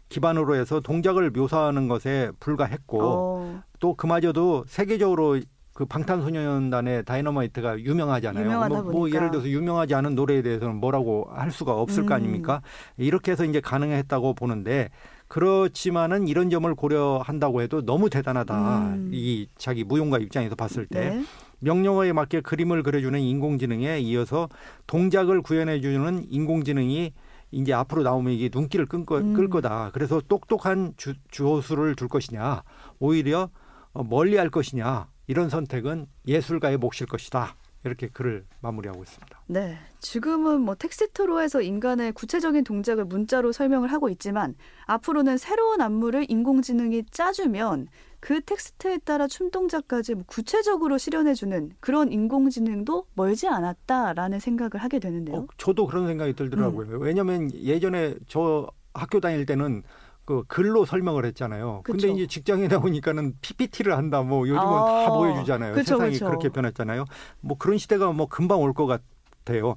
기반으로 0.09 0.53
해서 0.55 0.79
동작을 0.79 1.31
묘사하는 1.31 1.87
것에 1.87 2.31
불과했고 2.39 3.01
어. 3.01 3.63
또 3.79 3.95
그마저도 3.95 4.65
세계적으로 4.67 5.39
그 5.73 5.85
방탄소년단의 5.85 7.03
다이너마이트가 7.05 7.79
유명하잖아요. 7.79 8.67
뭐, 8.69 8.81
뭐, 8.83 9.09
예를 9.09 9.31
들어서 9.31 9.49
유명하지 9.49 9.95
않은 9.95 10.13
노래에 10.13 10.43
대해서는 10.43 10.75
뭐라고 10.75 11.29
할 11.33 11.49
수가 11.49 11.73
없을 11.73 12.03
음. 12.03 12.05
거 12.05 12.13
아닙니까? 12.13 12.61
이렇게 12.95 13.31
해서 13.31 13.43
이제 13.43 13.59
가능했다고 13.59 14.35
보는데 14.35 14.89
그렇지만은 15.27 16.27
이런 16.27 16.51
점을 16.51 16.71
고려한다고 16.75 17.63
해도 17.63 17.83
너무 17.83 18.11
대단하다. 18.11 18.79
음. 18.89 19.09
이 19.11 19.47
자기 19.57 19.83
무용가 19.83 20.19
입장에서 20.19 20.53
봤을 20.53 20.85
때 20.85 21.09
네. 21.09 21.23
명령어에 21.63 22.13
맞게 22.13 22.41
그림을 22.41 22.83
그려주는 22.83 23.19
인공지능에 23.19 23.99
이어서 23.99 24.49
동작을 24.87 25.41
구현해주는 25.41 26.25
인공지능이 26.29 27.13
이제 27.51 27.73
앞으로 27.73 28.03
나오면 28.03 28.33
이게 28.33 28.49
눈길을 28.51 28.87
끈 28.87 29.05
거, 29.05 29.17
음. 29.17 29.33
끌 29.33 29.49
거다. 29.49 29.91
그래서 29.93 30.21
똑똑한 30.27 30.93
주, 30.97 31.13
주호수를 31.29 31.95
둘 31.95 32.07
것이냐, 32.07 32.63
오히려 32.99 33.49
어, 33.93 34.03
멀리 34.03 34.37
할 34.37 34.49
것이냐, 34.49 35.07
이런 35.27 35.49
선택은 35.49 36.07
예술가의 36.27 36.77
몫일 36.77 37.07
것이다. 37.07 37.55
이렇게 37.85 38.07
글을 38.07 38.45
마무리하고 38.61 39.03
있습니다. 39.03 39.41
네. 39.47 39.77
지금은 39.99 40.61
뭐 40.61 40.73
텍스트로 40.75 41.41
해서 41.41 41.61
인간의 41.61 42.13
구체적인 42.13 42.63
동작을 42.63 43.05
문자로 43.05 43.51
설명을 43.51 43.91
하고 43.91 44.09
있지만 44.09 44.55
앞으로는 44.85 45.37
새로운 45.37 45.81
안무를 45.81 46.25
인공지능이 46.29 47.03
짜주면 47.11 47.87
그 48.23 48.39
텍스트에 48.39 48.99
따라 48.99 49.27
춤 49.27 49.51
동작까지 49.51 50.15
뭐 50.15 50.23
구체적으로 50.25 50.97
실현해주는 50.97 51.71
그런 51.81 52.09
인공지능도 52.09 53.07
멀지 53.15 53.49
않았다라는 53.49 54.39
생각을 54.39 54.77
하게 54.77 54.99
되는데요. 54.99 55.39
어, 55.39 55.47
저도 55.57 55.87
그런 55.87 56.07
생각이 56.07 56.31
들더라고요. 56.31 56.87
음. 56.95 57.01
왜냐하면 57.01 57.53
예전에 57.53 58.15
저 58.29 58.65
학교 58.93 59.19
다닐 59.19 59.45
때는 59.45 59.83
그 60.23 60.43
글로 60.47 60.85
설명을 60.85 61.25
했잖아요. 61.25 61.81
그쵸. 61.83 61.97
근데 62.07 62.13
이제 62.15 62.27
직장에 62.27 62.69
나오니까는 62.69 63.39
PPT를 63.41 63.97
한다. 63.97 64.21
뭐 64.21 64.47
요즘은 64.47 64.61
아, 64.67 65.03
다 65.05 65.11
보여주잖아요. 65.11 65.73
그쵸, 65.73 65.95
세상이 65.95 66.13
그쵸. 66.13 66.25
그렇게 66.27 66.47
변했잖아요. 66.47 67.03
뭐 67.41 67.57
그런 67.57 67.77
시대가 67.77 68.09
뭐 68.13 68.27
금방 68.27 68.61
올 68.61 68.71
것 68.73 68.85
같아요. 68.85 69.75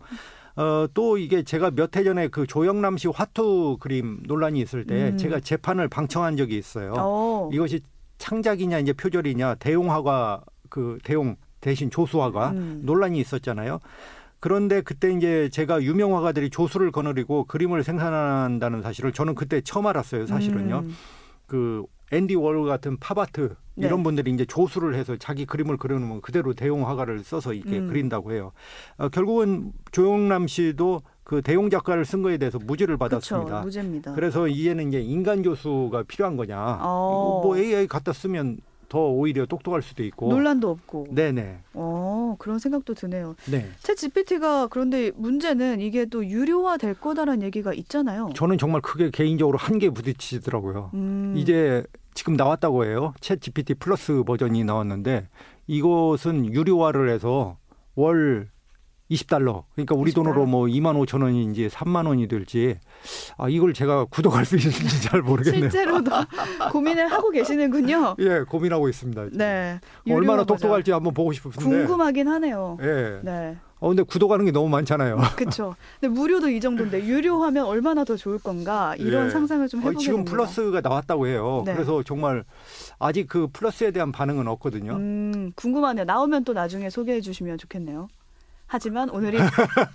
어, 0.54 0.86
또 0.94 1.18
이게 1.18 1.42
제가 1.42 1.72
몇 1.72 1.96
해 1.96 2.04
전에 2.04 2.28
그 2.28 2.46
조영남 2.46 2.96
씨 2.96 3.08
화투 3.08 3.78
그림 3.80 4.20
논란이 4.24 4.60
있을 4.60 4.86
때 4.86 5.08
음. 5.10 5.16
제가 5.16 5.40
재판을 5.40 5.88
방청한 5.88 6.36
적이 6.36 6.56
있어요. 6.58 6.92
오. 6.92 6.96
어. 6.96 7.50
이것이 7.52 7.80
창작이냐 8.18 8.78
이제 8.78 8.92
표절이냐 8.92 9.56
대용화가 9.56 10.42
그 10.68 10.98
대용 11.04 11.36
대신 11.60 11.90
조수화가 11.90 12.50
음. 12.50 12.80
논란이 12.84 13.18
있었잖아요. 13.18 13.80
그런데 14.40 14.80
그때 14.82 15.12
이제 15.12 15.48
제가 15.50 15.82
유명 15.82 16.14
화가들이 16.14 16.50
조수를 16.50 16.92
거느리고 16.92 17.44
그림을 17.44 17.82
생산한다는 17.82 18.82
사실을 18.82 19.12
저는 19.12 19.34
그때 19.34 19.60
처음 19.60 19.86
알았어요. 19.86 20.26
사실은요. 20.26 20.82
음. 20.84 20.94
그 21.46 21.84
앤디 22.12 22.36
월 22.36 22.64
같은 22.64 22.96
팝아트 22.98 23.56
이런 23.76 23.98
네. 23.98 24.02
분들이 24.04 24.30
이제 24.30 24.44
조수를 24.44 24.94
해서 24.94 25.16
자기 25.16 25.44
그림을 25.44 25.76
그려놓으면 25.76 26.20
그대로 26.20 26.54
대용 26.54 26.88
화가를 26.88 27.20
써서 27.24 27.52
이렇게 27.52 27.78
음. 27.78 27.88
그린다고 27.88 28.32
해요. 28.32 28.52
어, 28.96 29.08
결국은 29.08 29.72
조영남 29.90 30.46
씨도 30.46 31.02
그 31.26 31.42
대용 31.42 31.70
작가를 31.70 32.04
쓴 32.04 32.22
거에 32.22 32.38
대해서 32.38 32.56
무죄를 32.60 32.96
받았습니다. 32.98 33.56
그쵸, 33.56 33.64
무죄입니다. 33.64 34.14
그래서 34.14 34.46
이해는 34.46 34.88
이제 34.88 35.00
인간 35.00 35.42
교수가 35.42 36.04
필요한 36.04 36.36
거냐. 36.36 36.78
어. 36.80 37.40
뭐 37.42 37.58
AI 37.58 37.88
갖다 37.88 38.12
쓰면 38.12 38.58
더 38.88 39.08
오히려 39.08 39.44
똑똑할 39.44 39.82
수도 39.82 40.04
있고 40.04 40.28
논란도 40.28 40.70
없고. 40.70 41.08
네네. 41.10 41.58
어 41.74 42.36
그런 42.38 42.60
생각도 42.60 42.94
드네요. 42.94 43.34
네. 43.50 43.68
챗 43.82 43.96
GPT가 43.96 44.68
그런데 44.68 45.10
문제는 45.16 45.80
이게 45.80 46.04
또 46.04 46.24
유료화 46.24 46.76
될 46.76 46.94
거다라는 46.94 47.42
얘기가 47.42 47.74
있잖아요. 47.74 48.30
저는 48.36 48.56
정말 48.56 48.80
크게 48.80 49.10
개인적으로 49.10 49.58
한계 49.58 49.90
부딪히더라고요. 49.90 50.92
음. 50.94 51.34
이제 51.36 51.82
지금 52.14 52.34
나왔다고 52.34 52.84
해요. 52.84 53.14
챗 53.20 53.40
GPT 53.40 53.74
플러스 53.74 54.22
버전이 54.24 54.62
나왔는데 54.62 55.26
이것은 55.66 56.54
유료화를 56.54 57.08
해서 57.08 57.58
월 57.96 58.48
20달러. 59.10 59.64
그러니까 59.74 59.94
우리 59.94 60.10
20달러. 60.12 60.14
돈으로 60.16 60.46
뭐 60.46 60.64
2만 60.66 60.96
5천 61.06 61.22
원인지 61.22 61.68
3만 61.68 62.06
원이 62.06 62.28
될지 62.28 62.78
아 63.36 63.48
이걸 63.48 63.72
제가 63.72 64.06
구독할 64.06 64.44
수 64.44 64.56
있는지 64.56 65.02
잘 65.02 65.22
모르겠네요. 65.22 65.70
실제로도 65.70 66.10
고민을 66.72 67.08
하고 67.12 67.30
계시는군요. 67.30 68.16
예, 68.18 68.40
고민하고 68.48 68.88
있습니다. 68.88 69.26
네. 69.32 69.80
얼마나 70.10 70.44
똑똑할지 70.44 70.90
한번 70.90 71.14
보고 71.14 71.32
싶은데. 71.32 71.56
궁금하긴 71.58 72.28
하네요. 72.28 72.78
예. 72.82 73.20
네. 73.22 73.56
어 73.78 73.88
근데 73.88 74.02
구독하는 74.02 74.46
게 74.46 74.52
너무 74.52 74.70
많잖아요. 74.70 75.18
그렇죠. 75.36 75.76
근데 76.00 76.12
무료도 76.18 76.48
이 76.48 76.60
정도인데 76.60 77.04
유료하면 77.04 77.66
얼마나 77.66 78.04
더 78.04 78.16
좋을 78.16 78.38
건가 78.38 78.94
이런 78.98 79.26
예. 79.26 79.30
상상을 79.30 79.68
좀 79.68 79.80
해보게 79.80 79.96
어, 79.96 79.98
지금 79.98 80.14
됩니다. 80.16 80.32
플러스가 80.32 80.80
나왔다고 80.80 81.26
해요. 81.26 81.62
네. 81.66 81.74
그래서 81.74 82.02
정말 82.02 82.42
아직 82.98 83.28
그 83.28 83.48
플러스에 83.52 83.90
대한 83.90 84.12
반응은 84.12 84.48
없거든요. 84.48 84.92
음, 84.94 85.52
궁금하네요. 85.56 86.06
나오면 86.06 86.44
또 86.44 86.54
나중에 86.54 86.88
소개해 86.88 87.20
주시면 87.20 87.58
좋겠네요. 87.58 88.08
하지만 88.66 89.08
오늘이 89.10 89.38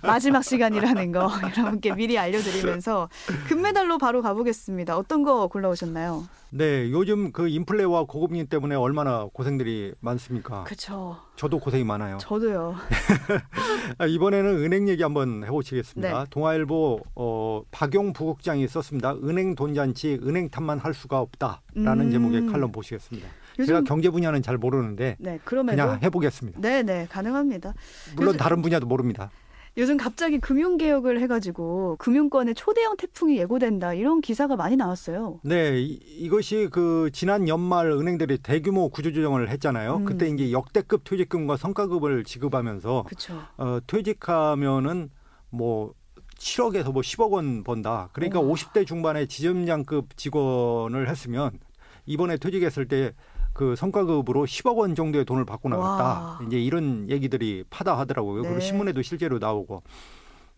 마지막 0.02 0.42
시간이라는 0.42 1.12
거 1.12 1.30
여러분께 1.56 1.94
미리 1.94 2.18
알려드리면서 2.18 3.08
금메달로 3.48 3.98
바로 3.98 4.22
가보겠습니다. 4.22 4.96
어떤 4.96 5.22
거 5.22 5.46
골라오셨나요? 5.48 6.24
네, 6.54 6.90
요즘 6.90 7.32
그 7.32 7.48
인플레와 7.48 8.04
고금리 8.04 8.44
때문에 8.44 8.74
얼마나 8.74 9.26
고생들이 9.32 9.94
많습니까? 10.00 10.64
그렇죠. 10.64 11.16
저도 11.36 11.58
고생이 11.58 11.82
많아요. 11.84 12.18
저도요. 12.18 12.76
아, 13.96 14.04
이번에는 14.06 14.62
은행 14.62 14.88
얘기 14.88 15.02
한번 15.02 15.44
해보시겠습니다. 15.44 16.18
네. 16.18 16.24
동아일보 16.28 17.00
어, 17.14 17.62
박용 17.70 18.12
부국장이 18.12 18.68
썼습니다. 18.68 19.14
은행 19.14 19.54
돈잔치, 19.54 20.20
은행 20.22 20.50
탓만 20.50 20.78
할 20.78 20.92
수가 20.92 21.20
없다라는 21.20 22.06
음. 22.06 22.10
제목의 22.10 22.46
칼럼 22.48 22.70
보시겠습니다. 22.70 23.28
제가 23.56 23.82
경제 23.82 24.10
분야는 24.10 24.42
잘 24.42 24.56
모르는데 24.56 25.16
네, 25.18 25.38
그냥 25.44 25.98
해보겠습니다. 26.02 26.60
네, 26.60 26.82
네, 26.82 27.06
가능합니다. 27.10 27.74
물론 28.16 28.34
요즘, 28.34 28.38
다른 28.38 28.62
분야도 28.62 28.86
모릅니다. 28.86 29.30
요즘 29.78 29.96
갑자기 29.96 30.38
금융 30.38 30.76
개혁을 30.76 31.20
해가지고 31.20 31.96
금융권에 31.98 32.52
초대형 32.52 32.96
태풍이 32.98 33.38
예고된다 33.38 33.94
이런 33.94 34.20
기사가 34.20 34.54
많이 34.54 34.76
나왔어요. 34.76 35.40
네, 35.44 35.80
이, 35.80 36.28
것이그 36.28 37.10
지난 37.12 37.48
연말 37.48 37.90
은행들이 37.90 38.38
대규모 38.38 38.90
구조조정을 38.90 39.48
했잖아요. 39.48 39.96
음. 39.96 40.04
그때 40.04 40.28
이제 40.28 40.52
역대급 40.52 41.04
퇴직금과 41.04 41.56
성과급을 41.56 42.24
지급하면서 42.24 43.04
어, 43.56 43.78
퇴직하면은 43.86 45.10
뭐 45.48 45.94
7억에서 46.36 46.92
뭐 46.92 47.00
10억 47.00 47.30
원 47.30 47.64
번다. 47.64 48.10
그러니까 48.12 48.40
오. 48.40 48.52
50대 48.52 48.86
중반의 48.86 49.28
지점장급 49.28 50.16
직원을 50.16 51.08
했으면 51.08 51.52
이번에 52.04 52.36
퇴직했을 52.36 52.88
때 52.88 53.12
그 53.52 53.76
성과급으로 53.76 54.44
10억 54.44 54.76
원 54.76 54.94
정도의 54.94 55.24
돈을 55.24 55.44
받고 55.44 55.68
나갔다. 55.68 56.04
와. 56.04 56.40
이제 56.46 56.58
이런 56.58 57.08
얘기들이 57.10 57.64
파다하더라고요. 57.70 58.42
네. 58.42 58.48
그리고 58.48 58.60
신문에도 58.60 59.02
실제로 59.02 59.38
나오고. 59.38 59.82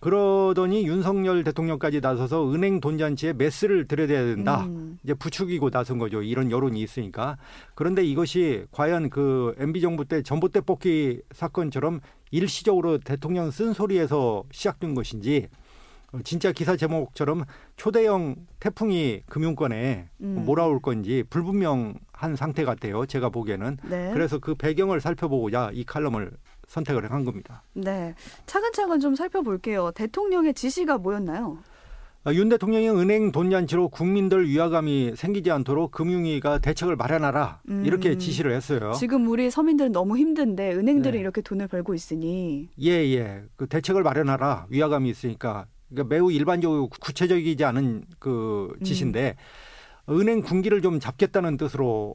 그러더니 0.04 0.86
윤석열 0.86 1.44
대통령까지 1.44 2.02
나서서 2.02 2.52
은행 2.52 2.78
돈잔치에 2.78 3.32
메스를 3.32 3.88
들여야 3.88 4.08
된다. 4.08 4.64
음. 4.66 4.98
이제 5.02 5.14
부추기고 5.14 5.70
나선 5.70 5.98
거죠. 5.98 6.22
이런 6.22 6.50
여론이 6.50 6.78
있으니까. 6.82 7.38
그런데 7.74 8.04
이것이 8.04 8.66
과연 8.70 9.08
그 9.08 9.54
MB 9.58 9.80
정부 9.80 10.04
때 10.04 10.22
전봇대 10.22 10.60
뽑기 10.60 11.22
사건처럼 11.32 12.00
일시적으로 12.30 12.98
대통령 12.98 13.50
쓴소리에서 13.50 14.44
시작된 14.52 14.94
것인지 14.94 15.48
진짜 16.22 16.52
기사 16.52 16.76
제목처럼 16.76 17.44
초대형 17.76 18.36
태풍이 18.60 19.22
금융권에 19.26 20.08
음. 20.20 20.44
몰아올 20.46 20.80
건지 20.80 21.24
불분명한 21.28 22.36
상태 22.36 22.64
같아요. 22.64 23.06
제가 23.06 23.30
보기에는. 23.30 23.78
네. 23.88 24.10
그래서 24.12 24.38
그 24.38 24.54
배경을 24.54 25.00
살펴보고자 25.00 25.70
이 25.72 25.84
칼럼을 25.84 26.32
선택을 26.68 27.10
한 27.10 27.24
겁니다. 27.24 27.62
네. 27.72 28.14
차근차근 28.46 29.00
좀 29.00 29.14
살펴볼게요. 29.14 29.90
대통령의 29.92 30.54
지시가 30.54 30.98
뭐였나요? 30.98 31.58
아, 32.26 32.32
윤 32.32 32.48
대통령이 32.48 32.88
은행 32.88 33.32
돈잔치로 33.32 33.90
국민들 33.90 34.48
위화감이 34.48 35.12
생기지 35.14 35.50
않도록 35.50 35.90
금융위가 35.90 36.58
대책을 36.58 36.96
마련하라 36.96 37.60
음. 37.68 37.84
이렇게 37.84 38.16
지시를 38.16 38.52
했어요. 38.52 38.94
지금 38.98 39.28
우리 39.28 39.50
서민들은 39.50 39.92
너무 39.92 40.16
힘든데 40.16 40.72
은행들이 40.72 41.18
네. 41.18 41.20
이렇게 41.20 41.42
돈을 41.42 41.68
벌고 41.68 41.92
있으니 41.92 42.70
예예 42.80 43.14
예. 43.14 43.42
그 43.56 43.66
대책을 43.66 44.02
마련하라 44.02 44.68
위화감이 44.70 45.10
있으니까 45.10 45.66
그러니까 45.88 46.14
매우 46.14 46.32
일반적이고 46.32 46.88
구체적이지 46.88 47.64
않은 47.64 48.04
그 48.18 48.72
지시인데 48.82 49.36
음. 50.08 50.20
은행 50.20 50.42
군기를 50.42 50.82
좀 50.82 51.00
잡겠다는 51.00 51.56
뜻으로 51.56 52.14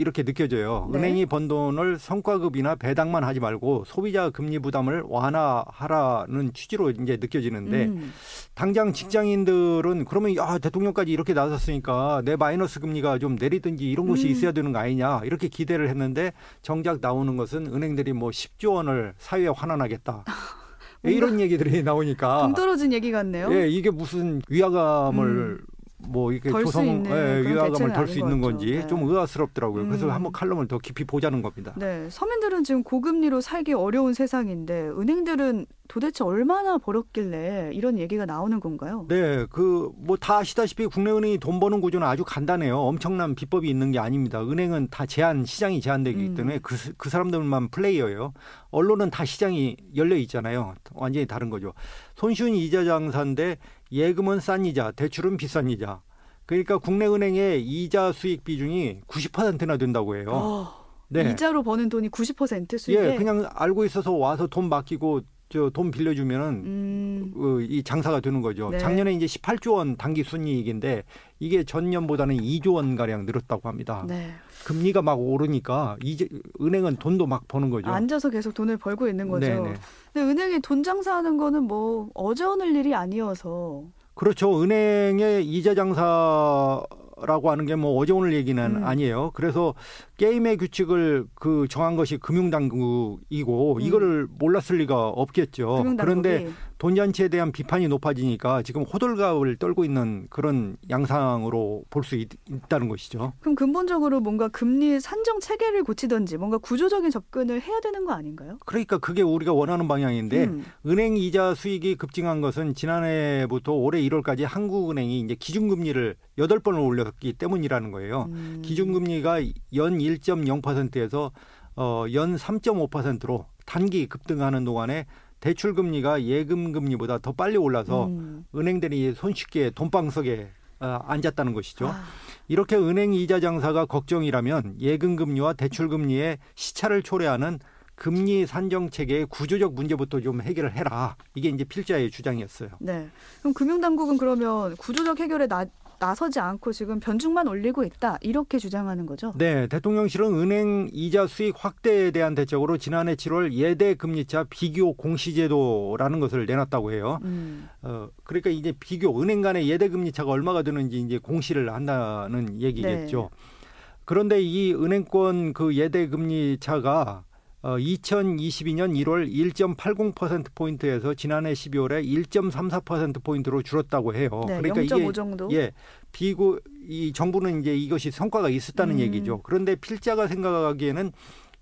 이렇게 0.00 0.22
느껴져요. 0.22 0.88
네. 0.90 0.98
은행이 0.98 1.26
번 1.26 1.46
돈을 1.46 1.98
성과급이나 1.98 2.76
배당만 2.76 3.22
하지 3.22 3.38
말고 3.38 3.84
소비자 3.86 4.30
금리 4.30 4.58
부담을 4.58 5.02
완화하라는 5.06 6.54
취지로 6.54 6.88
이제 6.88 7.18
느껴지는데 7.20 7.84
음. 7.84 8.10
당장 8.54 8.94
직장인들은 8.94 10.06
그러면 10.06 10.36
야 10.36 10.56
대통령까지 10.56 11.12
이렇게 11.12 11.34
나섰으니까 11.34 12.22
내 12.24 12.36
마이너스 12.36 12.80
금리가 12.80 13.18
좀 13.18 13.36
내리든지 13.38 13.90
이런 13.90 14.08
것이 14.08 14.26
음. 14.26 14.30
있어야 14.30 14.52
되는 14.52 14.72
거 14.72 14.78
아니냐 14.78 15.20
이렇게 15.24 15.48
기대를 15.48 15.90
했는데 15.90 16.32
정작 16.62 17.00
나오는 17.02 17.36
것은 17.36 17.66
은행들이 17.66 18.14
뭐 18.14 18.30
10조 18.30 18.76
원을 18.76 19.12
사회에 19.18 19.48
환원하겠다. 19.48 20.24
이런 21.04 21.40
얘기들이 21.40 21.82
나오니까 21.82 22.42
동떨어진 22.42 22.92
얘기 22.92 23.10
같네요. 23.10 23.52
예, 23.52 23.68
이게 23.68 23.90
무슨 23.90 24.42
위화감을 24.48 25.26
음. 25.26 25.66
뭐 26.08 26.32
이렇게 26.32 26.50
조성 26.50 27.04
예, 27.06 27.42
위화감을 27.46 27.92
덜 27.92 28.08
수 28.08 28.18
있는 28.18 28.40
건지 28.40 28.66
네. 28.66 28.86
좀 28.86 29.08
의아스럽더라고요. 29.08 29.86
그래서 29.86 30.06
음. 30.06 30.10
한번 30.10 30.32
칼럼을 30.32 30.66
더 30.68 30.78
깊이 30.78 31.04
보자는 31.04 31.42
겁니다. 31.42 31.72
네, 31.76 32.08
서민들은 32.10 32.64
지금 32.64 32.82
고금리로 32.82 33.40
살기 33.40 33.72
어려운 33.74 34.14
세상인데 34.14 34.88
은행들은 34.90 35.66
도대체 35.88 36.22
얼마나 36.22 36.78
벌었길래 36.78 37.70
이런 37.74 37.98
얘기가 37.98 38.24
나오는 38.24 38.60
건가요? 38.60 39.06
네, 39.08 39.46
그 39.50 39.90
뭐 40.06 40.16
다 40.16 40.38
아시다시피 40.38 40.86
국내 40.86 41.10
은행이 41.10 41.38
돈 41.38 41.58
버는 41.60 41.80
구조는 41.80 42.06
아주 42.06 42.24
간단해요. 42.24 42.78
엄청난 42.78 43.34
비법이 43.34 43.68
있는 43.68 43.90
게 43.90 43.98
아닙니다. 43.98 44.40
은행은 44.42 44.88
다 44.90 45.06
제한 45.06 45.44
시장이 45.44 45.80
제한되기 45.80 46.28
음. 46.28 46.34
때문에 46.36 46.58
그, 46.62 46.76
그 46.96 47.08
사람들만 47.10 47.70
플레이어예요. 47.70 48.32
언론은 48.70 49.10
다 49.10 49.24
시장이 49.24 49.76
열려 49.96 50.16
있잖아요. 50.16 50.74
완전히 50.94 51.26
다른 51.26 51.50
거죠. 51.50 51.72
손쉬운 52.14 52.54
이자 52.54 52.84
장사인데 52.84 53.56
예금은 53.92 54.40
싼 54.40 54.64
이자, 54.64 54.92
대출은 54.92 55.36
비싼 55.36 55.68
이자. 55.68 56.02
그러니까 56.46 56.78
국내 56.78 57.06
은행의 57.06 57.62
이자 57.62 58.12
수익 58.12 58.44
비중이 58.44 59.02
90%나 59.06 59.76
된다고 59.76 60.16
해요. 60.16 60.26
어, 60.28 60.68
네. 61.08 61.30
이자로 61.30 61.62
버는 61.62 61.88
돈이 61.88 62.08
90% 62.08 62.78
수익에? 62.78 63.12
예, 63.12 63.16
그냥 63.16 63.48
알고 63.54 63.84
있어서 63.84 64.12
와서 64.12 64.46
돈 64.46 64.68
맡기고 64.68 65.20
저돈 65.50 65.90
빌려주면은 65.90 66.46
음. 66.64 67.32
어, 67.36 67.60
이 67.60 67.82
장사가 67.82 68.20
되는 68.20 68.40
거죠. 68.40 68.70
네. 68.70 68.78
작년에 68.78 69.12
이제 69.12 69.26
18조 69.26 69.74
원 69.74 69.96
단기 69.96 70.22
순이익인데 70.22 71.02
이게 71.40 71.64
전년보다는 71.64 72.36
2조 72.36 72.74
원 72.74 72.94
가량 72.94 73.26
늘었다고 73.26 73.68
합니다. 73.68 74.04
네. 74.06 74.30
금리가 74.64 75.02
막 75.02 75.14
오르니까 75.18 75.96
이제 76.04 76.28
은행은 76.60 76.96
돈도 76.96 77.26
막 77.26 77.48
버는 77.48 77.70
거죠. 77.70 77.90
앉아서 77.90 78.30
계속 78.30 78.54
돈을 78.54 78.76
벌고 78.76 79.08
있는 79.08 79.28
거죠. 79.28 79.46
네네. 79.46 79.74
근데 80.12 80.30
은행이 80.30 80.60
돈 80.60 80.84
장사하는 80.84 81.36
거는 81.36 81.64
뭐 81.64 82.10
어제 82.14 82.44
오늘 82.44 82.76
일이 82.76 82.94
아니어서 82.94 83.82
그렇죠. 84.14 84.62
은행의 84.62 85.46
이자 85.46 85.74
장사 85.74 86.82
라고 87.26 87.50
하는 87.50 87.66
게 87.66 87.74
뭐 87.80 87.96
어제 87.96 88.12
오늘 88.12 88.34
얘기는 88.34 88.62
음. 88.62 88.84
아니에요. 88.84 89.30
그래서 89.34 89.74
게임의 90.18 90.58
규칙을 90.58 91.26
그 91.34 91.66
정한 91.70 91.96
것이 91.96 92.18
금융당국이고 92.18 93.76
음. 93.76 93.80
이거를 93.80 94.26
몰랐을 94.38 94.78
리가 94.78 95.08
없겠죠. 95.08 95.84
그런데 95.98 96.48
돈잔치에 96.80 97.28
대한 97.28 97.52
비판이 97.52 97.88
높아지니까 97.88 98.62
지금 98.62 98.82
호들갑을 98.82 99.56
떨고 99.56 99.84
있는 99.84 100.26
그런 100.30 100.78
양상으로 100.88 101.84
볼 101.90 102.00
수 102.02 102.16
있다는 102.16 102.88
것이죠. 102.88 103.34
그럼 103.40 103.54
근본적으로 103.54 104.20
뭔가 104.20 104.48
금리 104.48 104.98
산정 104.98 105.38
체계를 105.40 105.84
고치든지 105.84 106.38
뭔가 106.38 106.56
구조적인 106.56 107.10
접근을 107.10 107.60
해야 107.60 107.78
되는 107.80 108.06
거 108.06 108.12
아닌가요? 108.14 108.56
그러니까 108.64 108.96
그게 108.96 109.20
우리가 109.20 109.52
원하는 109.52 109.86
방향인데 109.86 110.44
음. 110.44 110.64
은행 110.86 111.18
이자 111.18 111.54
수익이 111.54 111.96
급증한 111.96 112.40
것은 112.40 112.74
지난해부터 112.74 113.74
올해 113.74 114.00
1월까지 114.00 114.44
한국은행이 114.46 115.20
이제 115.20 115.34
기준금리를 115.34 116.16
8번을 116.38 116.82
올렸기 116.82 117.34
때문이라는 117.34 117.92
거예요. 117.92 118.28
음. 118.30 118.62
기준금리가 118.64 119.42
연 119.74 119.98
1.0%에서 119.98 121.30
어, 121.76 122.06
연 122.14 122.36
3.5%로 122.36 123.44
단기 123.66 124.06
급등하는 124.06 124.64
동안에 124.64 125.06
대출 125.40 125.74
금리가 125.74 126.22
예금 126.22 126.72
금리보다 126.72 127.18
더 127.18 127.32
빨리 127.32 127.56
올라서 127.56 128.06
음. 128.06 128.44
은행들이 128.54 129.14
손쉽게 129.14 129.70
돈방석에 129.70 130.50
어, 130.80 130.98
앉았다는 131.06 131.52
것이죠. 131.52 131.88
아. 131.88 132.02
이렇게 132.48 132.76
은행 132.76 133.12
이자 133.12 133.40
장사가 133.40 133.86
걱정이라면 133.86 134.76
예금 134.80 135.16
금리와 135.16 135.54
대출 135.54 135.88
금리의 135.88 136.38
시차를 136.54 137.02
초래하는 137.02 137.58
금리 137.94 138.46
산정 138.46 138.88
체계의 138.88 139.26
구조적 139.26 139.74
문제부터 139.74 140.20
좀 140.20 140.40
해결을 140.40 140.74
해라. 140.74 141.16
이게 141.34 141.50
이제 141.50 141.64
필자의 141.64 142.10
주장이었어요. 142.10 142.70
네. 142.80 143.08
그럼 143.40 143.52
금융당국은 143.52 144.16
그러면 144.16 144.74
구조적 144.76 145.20
해결에 145.20 145.46
나, 145.46 145.66
나서지 146.00 146.40
않고 146.40 146.72
지금 146.72 146.98
변죽만 146.98 147.46
올리고 147.46 147.84
있다 147.84 148.18
이렇게 148.22 148.58
주장하는 148.58 149.04
거죠. 149.06 149.32
네, 149.36 149.66
대통령실은 149.68 150.34
은행 150.34 150.88
이자 150.92 151.26
수익 151.26 151.54
확대에 151.62 152.10
대한 152.10 152.34
대책으로 152.34 152.78
지난해 152.78 153.14
7월 153.14 153.52
예대 153.52 153.94
금리차 153.94 154.46
비교 154.48 154.94
공시제도라는 154.94 156.18
것을 156.18 156.46
내놨다고 156.46 156.92
해요. 156.92 157.20
음. 157.22 157.68
어, 157.82 158.08
그러니까 158.24 158.48
이제 158.48 158.72
비교 158.80 159.20
은행 159.20 159.42
간의 159.42 159.68
예대 159.68 159.88
금리차가 159.90 160.30
얼마가 160.30 160.62
되는지 160.62 160.98
이제 160.98 161.18
공시를 161.18 161.72
한다는 161.72 162.60
얘기겠죠. 162.62 163.28
네. 163.30 163.60
그런데 164.06 164.40
이 164.40 164.72
은행권 164.74 165.52
그 165.52 165.76
예대 165.76 166.08
금리 166.08 166.56
차가 166.58 167.24
어, 167.62 167.76
2022년 167.76 168.96
1월 169.04 169.30
1.80% 169.30 170.46
포인트에서 170.54 171.14
지난해 171.14 171.52
12월에 171.52 172.02
1.34% 172.04 173.22
포인트로 173.22 173.62
줄었다고 173.62 174.14
해요. 174.14 174.30
네, 174.46 174.60
그러니까 174.60 174.80
이게 174.80 175.12
정도? 175.12 175.48
예 175.52 175.72
비고 176.12 176.58
이 176.88 177.12
정부는 177.12 177.60
이제 177.60 177.76
이것이 177.76 178.10
성과가 178.10 178.48
있었다는 178.48 178.94
음. 178.94 179.00
얘기죠. 179.00 179.42
그런데 179.42 179.76
필자가 179.76 180.26
생각하기에는 180.26 181.12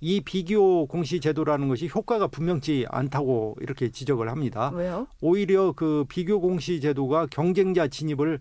이 0.01 0.21
비교 0.21 0.87
공시 0.87 1.19
제도라는 1.19 1.67
것이 1.67 1.89
효과가 1.93 2.29
분명치 2.29 2.87
않다고 2.89 3.57
이렇게 3.61 3.91
지적을 3.91 4.29
합니다. 4.29 4.71
왜요? 4.73 5.09
오히려 5.21 5.73
그 5.73 6.05
비교 6.09 6.41
공시 6.41 6.81
제도가 6.81 7.27
경쟁자 7.27 7.89
진입을 7.89 8.39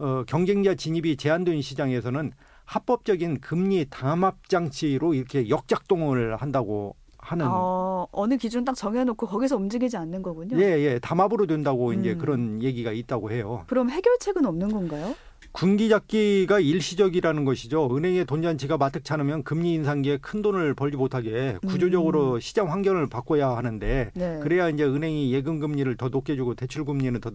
어, 0.00 0.24
경쟁자 0.26 0.74
진입이 0.74 1.16
제한된 1.16 1.62
시장에서는 1.62 2.32
합법적인 2.68 3.40
금리 3.40 3.86
담합 3.88 4.46
장치로 4.48 5.14
이렇게 5.14 5.48
역작동을 5.48 6.36
한다고 6.36 6.96
하는 7.16 7.46
어, 7.48 8.06
어느 8.12 8.36
기준 8.36 8.64
딱 8.64 8.74
정해놓고 8.74 9.26
거기서 9.26 9.56
움직이지 9.56 9.96
않는 9.96 10.22
거군요. 10.22 10.58
예, 10.58 10.78
예, 10.80 10.98
담합으로 10.98 11.46
된다고 11.46 11.88
음. 11.88 11.98
이제 11.98 12.14
그런 12.14 12.62
얘기가 12.62 12.92
있다고 12.92 13.32
해요. 13.32 13.64
그럼 13.68 13.90
해결책은 13.90 14.44
없는 14.44 14.70
건가요? 14.70 15.14
군기 15.52 15.88
잡기가 15.88 16.60
일시적이라는 16.60 17.44
것이죠. 17.46 17.88
은행의 17.96 18.26
돈잔치가 18.26 18.76
마뜩찮으면 18.76 19.44
금리 19.44 19.72
인상기에 19.74 20.18
큰 20.18 20.42
돈을 20.42 20.74
벌지 20.74 20.98
못하게 20.98 21.56
구조적으로 21.66 22.34
음. 22.34 22.40
시장 22.40 22.70
환경을 22.70 23.08
바꿔야 23.08 23.56
하는데 23.56 24.10
네. 24.14 24.40
그래야 24.42 24.68
이제 24.68 24.84
은행이 24.84 25.32
예금 25.32 25.58
금리를 25.58 25.96
더 25.96 26.10
높게 26.10 26.36
주고 26.36 26.54
대출 26.54 26.84
금리는 26.84 27.18
더 27.20 27.30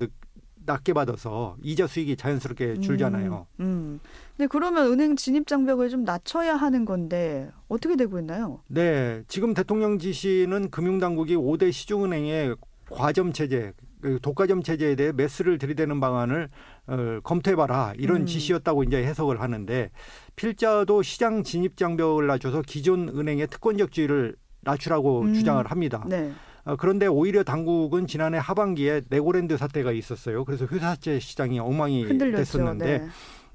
낮게 0.66 0.94
받아서 0.94 1.56
이자 1.62 1.88
수익이 1.88 2.16
자연스럽게 2.16 2.80
줄잖아요. 2.80 3.48
음, 3.60 3.66
음. 3.66 4.00
네, 4.38 4.48
그러면 4.48 4.92
은행 4.92 5.16
진입 5.16 5.48
장벽을 5.48 5.90
좀 5.90 6.04
낮춰야 6.04 6.56
하는 6.56 6.86
건데 6.86 7.50
어떻게 7.68 7.96
되고 7.96 8.20
있나요? 8.20 8.62
네, 8.68 9.24
지금 9.28 9.54
대통령 9.54 10.00
지시는 10.00 10.70
금융당국이 10.70 11.36
5대 11.36 11.72
시중은행의 11.72 12.56
과점 12.90 13.34
체제 13.34 13.74
그 14.02 14.20
독과점 14.22 14.64
체제에 14.64 14.96
대해 14.96 15.12
매스를 15.14 15.58
들이대는 15.58 16.00
방안을 16.02 16.50
어, 16.88 17.20
검토해봐라 17.24 17.94
이런 17.98 18.22
음. 18.22 18.26
지시였다고 18.26 18.84
이제 18.84 18.98
해석을 18.98 19.40
하는데 19.40 19.92
필자도 20.36 21.02
시장 21.04 21.44
진입 21.44 21.78
장벽을 21.78 22.28
낮춰서 22.28 22.64
기존 22.64 23.08
은행의 23.08 23.48
특권적 23.48 23.94
지위를 23.94 24.36
낮추라고 24.62 25.22
음. 25.22 25.34
주장을 25.34 25.66
합니다. 25.66 26.04
네. 26.08 26.32
어, 26.66 26.76
그런데 26.78 27.08
오히려 27.08 27.44
당국은 27.44 28.08
지난해 28.08 28.38
하반기에 28.38 29.02
네고랜드 29.10 29.58
사태가 29.58 29.92
있었어요. 29.92 30.46
그래서 30.46 30.66
회사채 30.66 31.20
시장이 31.20 31.60
엉망이 31.60 32.04
흔들렸죠. 32.04 32.38
됐었는데 32.38 33.00
네. 33.00 33.08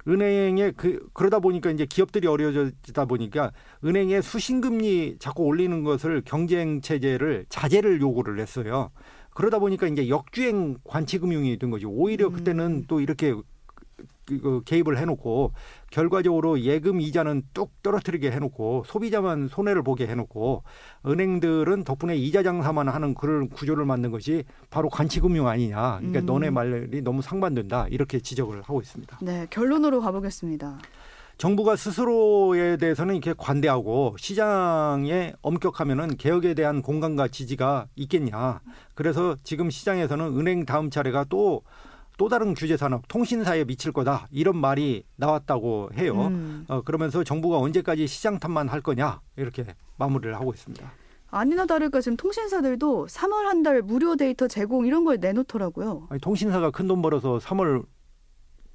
은행에 0.07 0.73
그 0.73 1.07
그러다 1.12 1.38
보니까 1.38 1.71
이제 1.71 1.87
기업들이 1.87 2.27
어려워지다 2.27 3.05
보니까 3.07 3.53
은행에 3.85 4.21
수신금리 4.21 5.16
자꾸 5.18 5.44
올리는 5.44 5.85
것을 5.85 6.23
경쟁 6.25 6.81
체제를 6.81 7.47
자제를 7.49 8.01
요구를 8.01 8.38
했어요. 8.40 8.90
그러다 9.31 9.59
보니까 9.59 9.87
이제 9.87 10.09
역주행 10.09 10.79
관치금융이 10.85 11.59
된 11.59 11.71
거죠. 11.71 11.90
오히려 11.90 12.29
음. 12.29 12.33
그때는 12.33 12.85
또 12.88 13.01
이렇게 13.01 13.35
그 14.29 14.62
개입을 14.64 14.99
해놓고 14.99 15.53
결과적으로 15.91 16.61
예금 16.61 17.01
이자는 17.01 17.43
뚝 17.55 17.83
떨어뜨리게 17.83 18.31
해놓고 18.31 18.85
소비자만 18.87 19.49
손해를 19.49 19.83
보게 19.83 20.07
해놓고 20.07 20.62
은행들은 21.07 21.85
덕분에 21.85 22.17
이자 22.17 22.43
장사만 22.43 22.88
하는 22.88 23.14
그런 23.14 23.49
구조를 23.49 23.85
만든 23.85 24.11
것이 24.11 24.45
바로 24.71 24.88
관치금융 24.88 25.49
아니냐. 25.49 25.99
그러니까 25.99 26.21
음. 26.21 26.27
너네 26.27 26.51
말이 26.51 27.03
너무 27.03 27.23
상반된다. 27.23 27.87
이렇게 27.88 28.21
지적을 28.21 28.62
하고 28.62 28.81
있습니다. 28.81 29.19
네, 29.23 29.47
결론으로 29.51 30.01
가보겠습니다. 30.01 30.79
정부가 31.38 31.77
스스로에 31.77 32.77
대해서는 32.79 33.14
이렇게 33.14 33.33
관대하고 33.37 34.17
시장에 34.19 35.33
엄격하면은 35.41 36.17
개혁에 36.17 36.55
대한 36.55 36.83
공감과 36.83 37.29
지지가 37.29 37.87
있겠냐. 37.95 38.61
그래서 38.97 39.37
지금 39.45 39.71
시장에서는 39.71 40.37
은행 40.37 40.67
다음 40.67 40.91
차례가 40.91 41.25
또 41.29 41.62
또 42.18 42.28
다른 42.28 42.52
규제 42.52 42.76
산업 42.76 43.07
통신사에 43.09 43.64
미칠 43.64 43.92
거다 43.92 44.26
이런 44.31 44.57
말이 44.59 45.04
나왔다고 45.16 45.90
해요. 45.96 46.26
음. 46.26 46.64
어, 46.68 46.83
그러면서 46.83 47.22
정부가 47.24 47.59
언제까지 47.59 48.07
시장 48.09 48.38
탓만 48.40 48.68
할 48.68 48.81
거냐 48.83 49.20
이렇게 49.37 49.64
마무리를 49.96 50.35
하고 50.35 50.52
있습니다. 50.52 50.92
아니나 51.31 51.64
다를까 51.66 52.00
지금 52.00 52.16
통신사들도 52.16 53.07
3월 53.07 53.44
한 53.44 53.62
달 53.62 53.83
무료 53.83 54.16
데이터 54.16 54.48
제공 54.48 54.87
이런 54.87 55.04
걸 55.04 55.18
내놓더라고요. 55.20 56.09
아니, 56.11 56.20
통신사가 56.20 56.70
큰 56.72 56.88
돈 56.88 57.02
벌어서 57.02 57.38
3월 57.38 57.85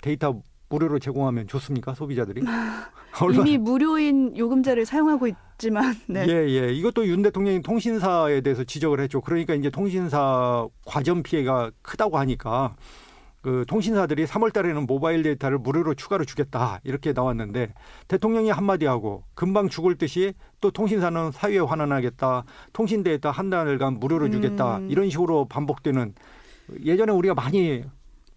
데이터 0.01 0.39
무료로 0.69 0.99
제공하면 0.99 1.47
좋습니까 1.47 1.93
소비자들이? 1.95 2.41
이미 3.35 3.57
무료인 3.57 4.35
요금제를 4.37 4.85
사용하고 4.85 5.27
있지만. 5.27 5.95
네. 6.07 6.25
예, 6.27 6.33
예. 6.49 6.73
이것도 6.73 7.07
윤 7.07 7.21
대통령이 7.23 7.61
통신사에 7.61 8.41
대해서 8.41 8.63
지적을 8.63 8.99
했죠. 9.01 9.19
그러니까 9.21 9.53
이제 9.53 9.69
통신사 9.69 10.65
과점 10.85 11.23
피해가 11.23 11.71
크다고 11.81 12.17
하니까 12.19 12.75
그 13.43 13.65
통신사들이 13.67 14.25
3월 14.25 14.53
달에는 14.53 14.87
모바일 14.87 15.21
데이터를 15.21 15.57
무료로 15.57 15.95
추가로 15.95 16.23
주겠다 16.23 16.79
이렇게 16.85 17.11
나왔는데 17.11 17.73
대통령이 18.07 18.49
한마디 18.49 18.85
하고 18.85 19.25
금방 19.35 19.67
죽을 19.67 19.95
듯이 19.95 20.33
또 20.61 20.71
통신사는 20.71 21.31
사유에 21.33 21.59
환원하겠다 21.59 22.45
통신 22.71 23.03
데이터 23.03 23.29
한 23.29 23.49
달간 23.49 23.99
무료로 23.99 24.31
주겠다 24.31 24.77
음. 24.77 24.89
이런 24.89 25.09
식으로 25.09 25.45
반복되는 25.49 26.13
예전에 26.85 27.11
우리가 27.11 27.33
많이 27.33 27.83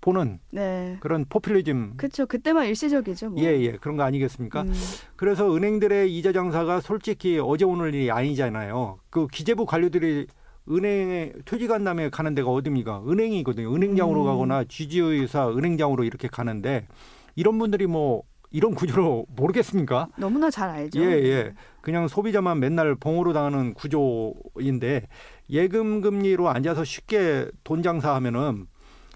보는 0.00 0.38
네. 0.50 0.96
그런 1.00 1.24
포퓰리즘. 1.28 1.94
그렇죠. 1.96 2.26
그때만 2.26 2.66
일시적이죠. 2.66 3.30
뭐. 3.30 3.42
예, 3.42 3.60
예. 3.60 3.72
그런 3.72 3.96
거 3.96 4.04
아니겠습니까? 4.04 4.62
음. 4.62 4.72
그래서 5.16 5.52
은행들의 5.52 6.16
이자 6.16 6.32
장사가 6.32 6.80
솔직히 6.80 7.40
어제 7.42 7.64
오늘 7.64 7.92
일이 7.92 8.10
아니잖아요. 8.12 9.00
그 9.10 9.26
기재부 9.26 9.66
관료들이 9.66 10.28
은행에 10.70 11.32
퇴직한 11.44 11.84
다음에 11.84 12.10
가는 12.10 12.34
데가 12.34 12.50
어딥니까? 12.50 13.04
은행이거든요. 13.08 13.74
은행장으로 13.74 14.22
음. 14.22 14.26
가거나 14.26 14.64
GG의사 14.64 15.50
은행장으로 15.50 16.04
이렇게 16.04 16.28
가는데 16.28 16.86
이런 17.34 17.58
분들이 17.58 17.86
뭐 17.86 18.22
이런 18.50 18.74
구조로 18.74 19.26
모르겠습니까? 19.36 20.08
너무나 20.16 20.50
잘 20.50 20.70
알죠. 20.70 21.00
예, 21.00 21.04
예. 21.04 21.54
그냥 21.82 22.08
소비자만 22.08 22.58
맨날 22.58 22.94
봉으로 22.94 23.32
당하는 23.32 23.74
구조인데 23.74 25.06
예금 25.50 26.00
금리로 26.00 26.48
앉아서 26.48 26.84
쉽게 26.84 27.48
돈 27.64 27.82
장사하면은 27.82 28.66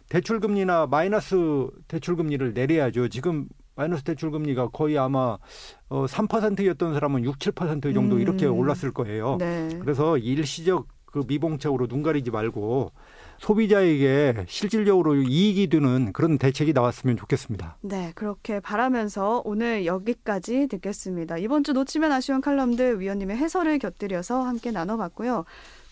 대출 0.09 0.41
금리나 0.41 0.87
마이너스 0.87 1.69
대출 1.89 2.17
금리를 2.17 2.53
내려야죠. 2.53 3.09
지금 3.09 3.49
마이너스 3.77 4.03
대출 4.03 4.31
금리가 4.31 4.69
거의 4.69 4.99
아마 4.99 5.39
어 5.89 6.05
3%였던 6.07 6.95
사람은 6.95 7.25
6, 7.25 7.39
7% 7.39 7.95
정도 7.95 8.17
음. 8.17 8.21
이렇게 8.21 8.47
올랐을 8.47 8.93
거예요. 8.93 9.37
네. 9.39 9.69
그래서 9.81 10.19
일시적 10.19 10.87
그 11.11 11.25
미봉책으로 11.27 11.87
눈 11.87 12.03
가리지 12.03 12.31
말고 12.31 12.93
소비자에게 13.39 14.45
실질적으로 14.49 15.15
이익이 15.15 15.69
되는 15.69 16.13
그런 16.13 16.39
대책이 16.39 16.73
나왔으면 16.73 17.17
좋겠습니다. 17.17 17.79
네, 17.81 18.13
그렇게 18.15 18.61
바라면서 18.61 19.43
오늘 19.45 19.87
여기까지 19.87 20.69
듣겠습니다. 20.69 21.39
이번 21.39 21.65
주 21.65 21.73
놓치면 21.73 22.13
아쉬운 22.13 22.41
칼럼들 22.41 23.01
위원님의 23.01 23.37
해설을 23.37 23.79
곁들여서 23.79 24.43
함께 24.43 24.71
나눠봤고요. 24.71 25.45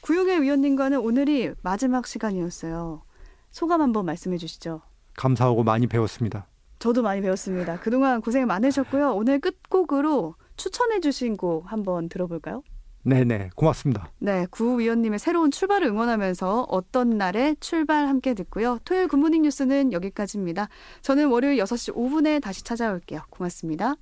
구용의 0.03 0.43
위원님과는 0.43 0.99
오늘이 0.99 1.53
마지막 1.63 2.07
시간이었어요. 2.07 3.03
소감 3.51 3.81
한번 3.81 4.05
말씀해 4.05 4.37
주시죠. 4.37 4.83
감사하고 5.17 5.65
많이 5.65 5.87
배웠습니다. 5.87 6.47
저도 6.79 7.03
많이 7.03 7.21
배웠습니다. 7.21 7.81
그동안 7.81 8.21
고생 8.21 8.47
많으셨고요. 8.47 9.15
오늘 9.15 9.41
끝곡으로 9.41 10.37
추천해 10.57 11.01
주신 11.01 11.37
곡 11.37 11.71
한번 11.73 12.09
들어볼까요? 12.09 12.63
네네 13.03 13.51
고맙습니다. 13.55 14.11
네 14.19 14.47
구 14.51 14.79
위원님의 14.79 15.19
새로운 15.19 15.51
출발을 15.51 15.89
응원하면서 15.89 16.67
어떤 16.69 17.17
날에 17.17 17.55
출발 17.61 18.07
함께 18.09 18.35
듣고요. 18.35 18.79
토요일 18.85 19.09
굿모닝 19.09 19.43
뉴스는 19.43 19.93
여기까지입니다. 19.93 20.69
저는 21.03 21.29
월요일 21.29 21.59
6시 21.63 21.95
5분에 21.95 22.43
다시 22.43 22.63
찾아올게요. 22.65 23.23
고맙습니다. 23.31 23.95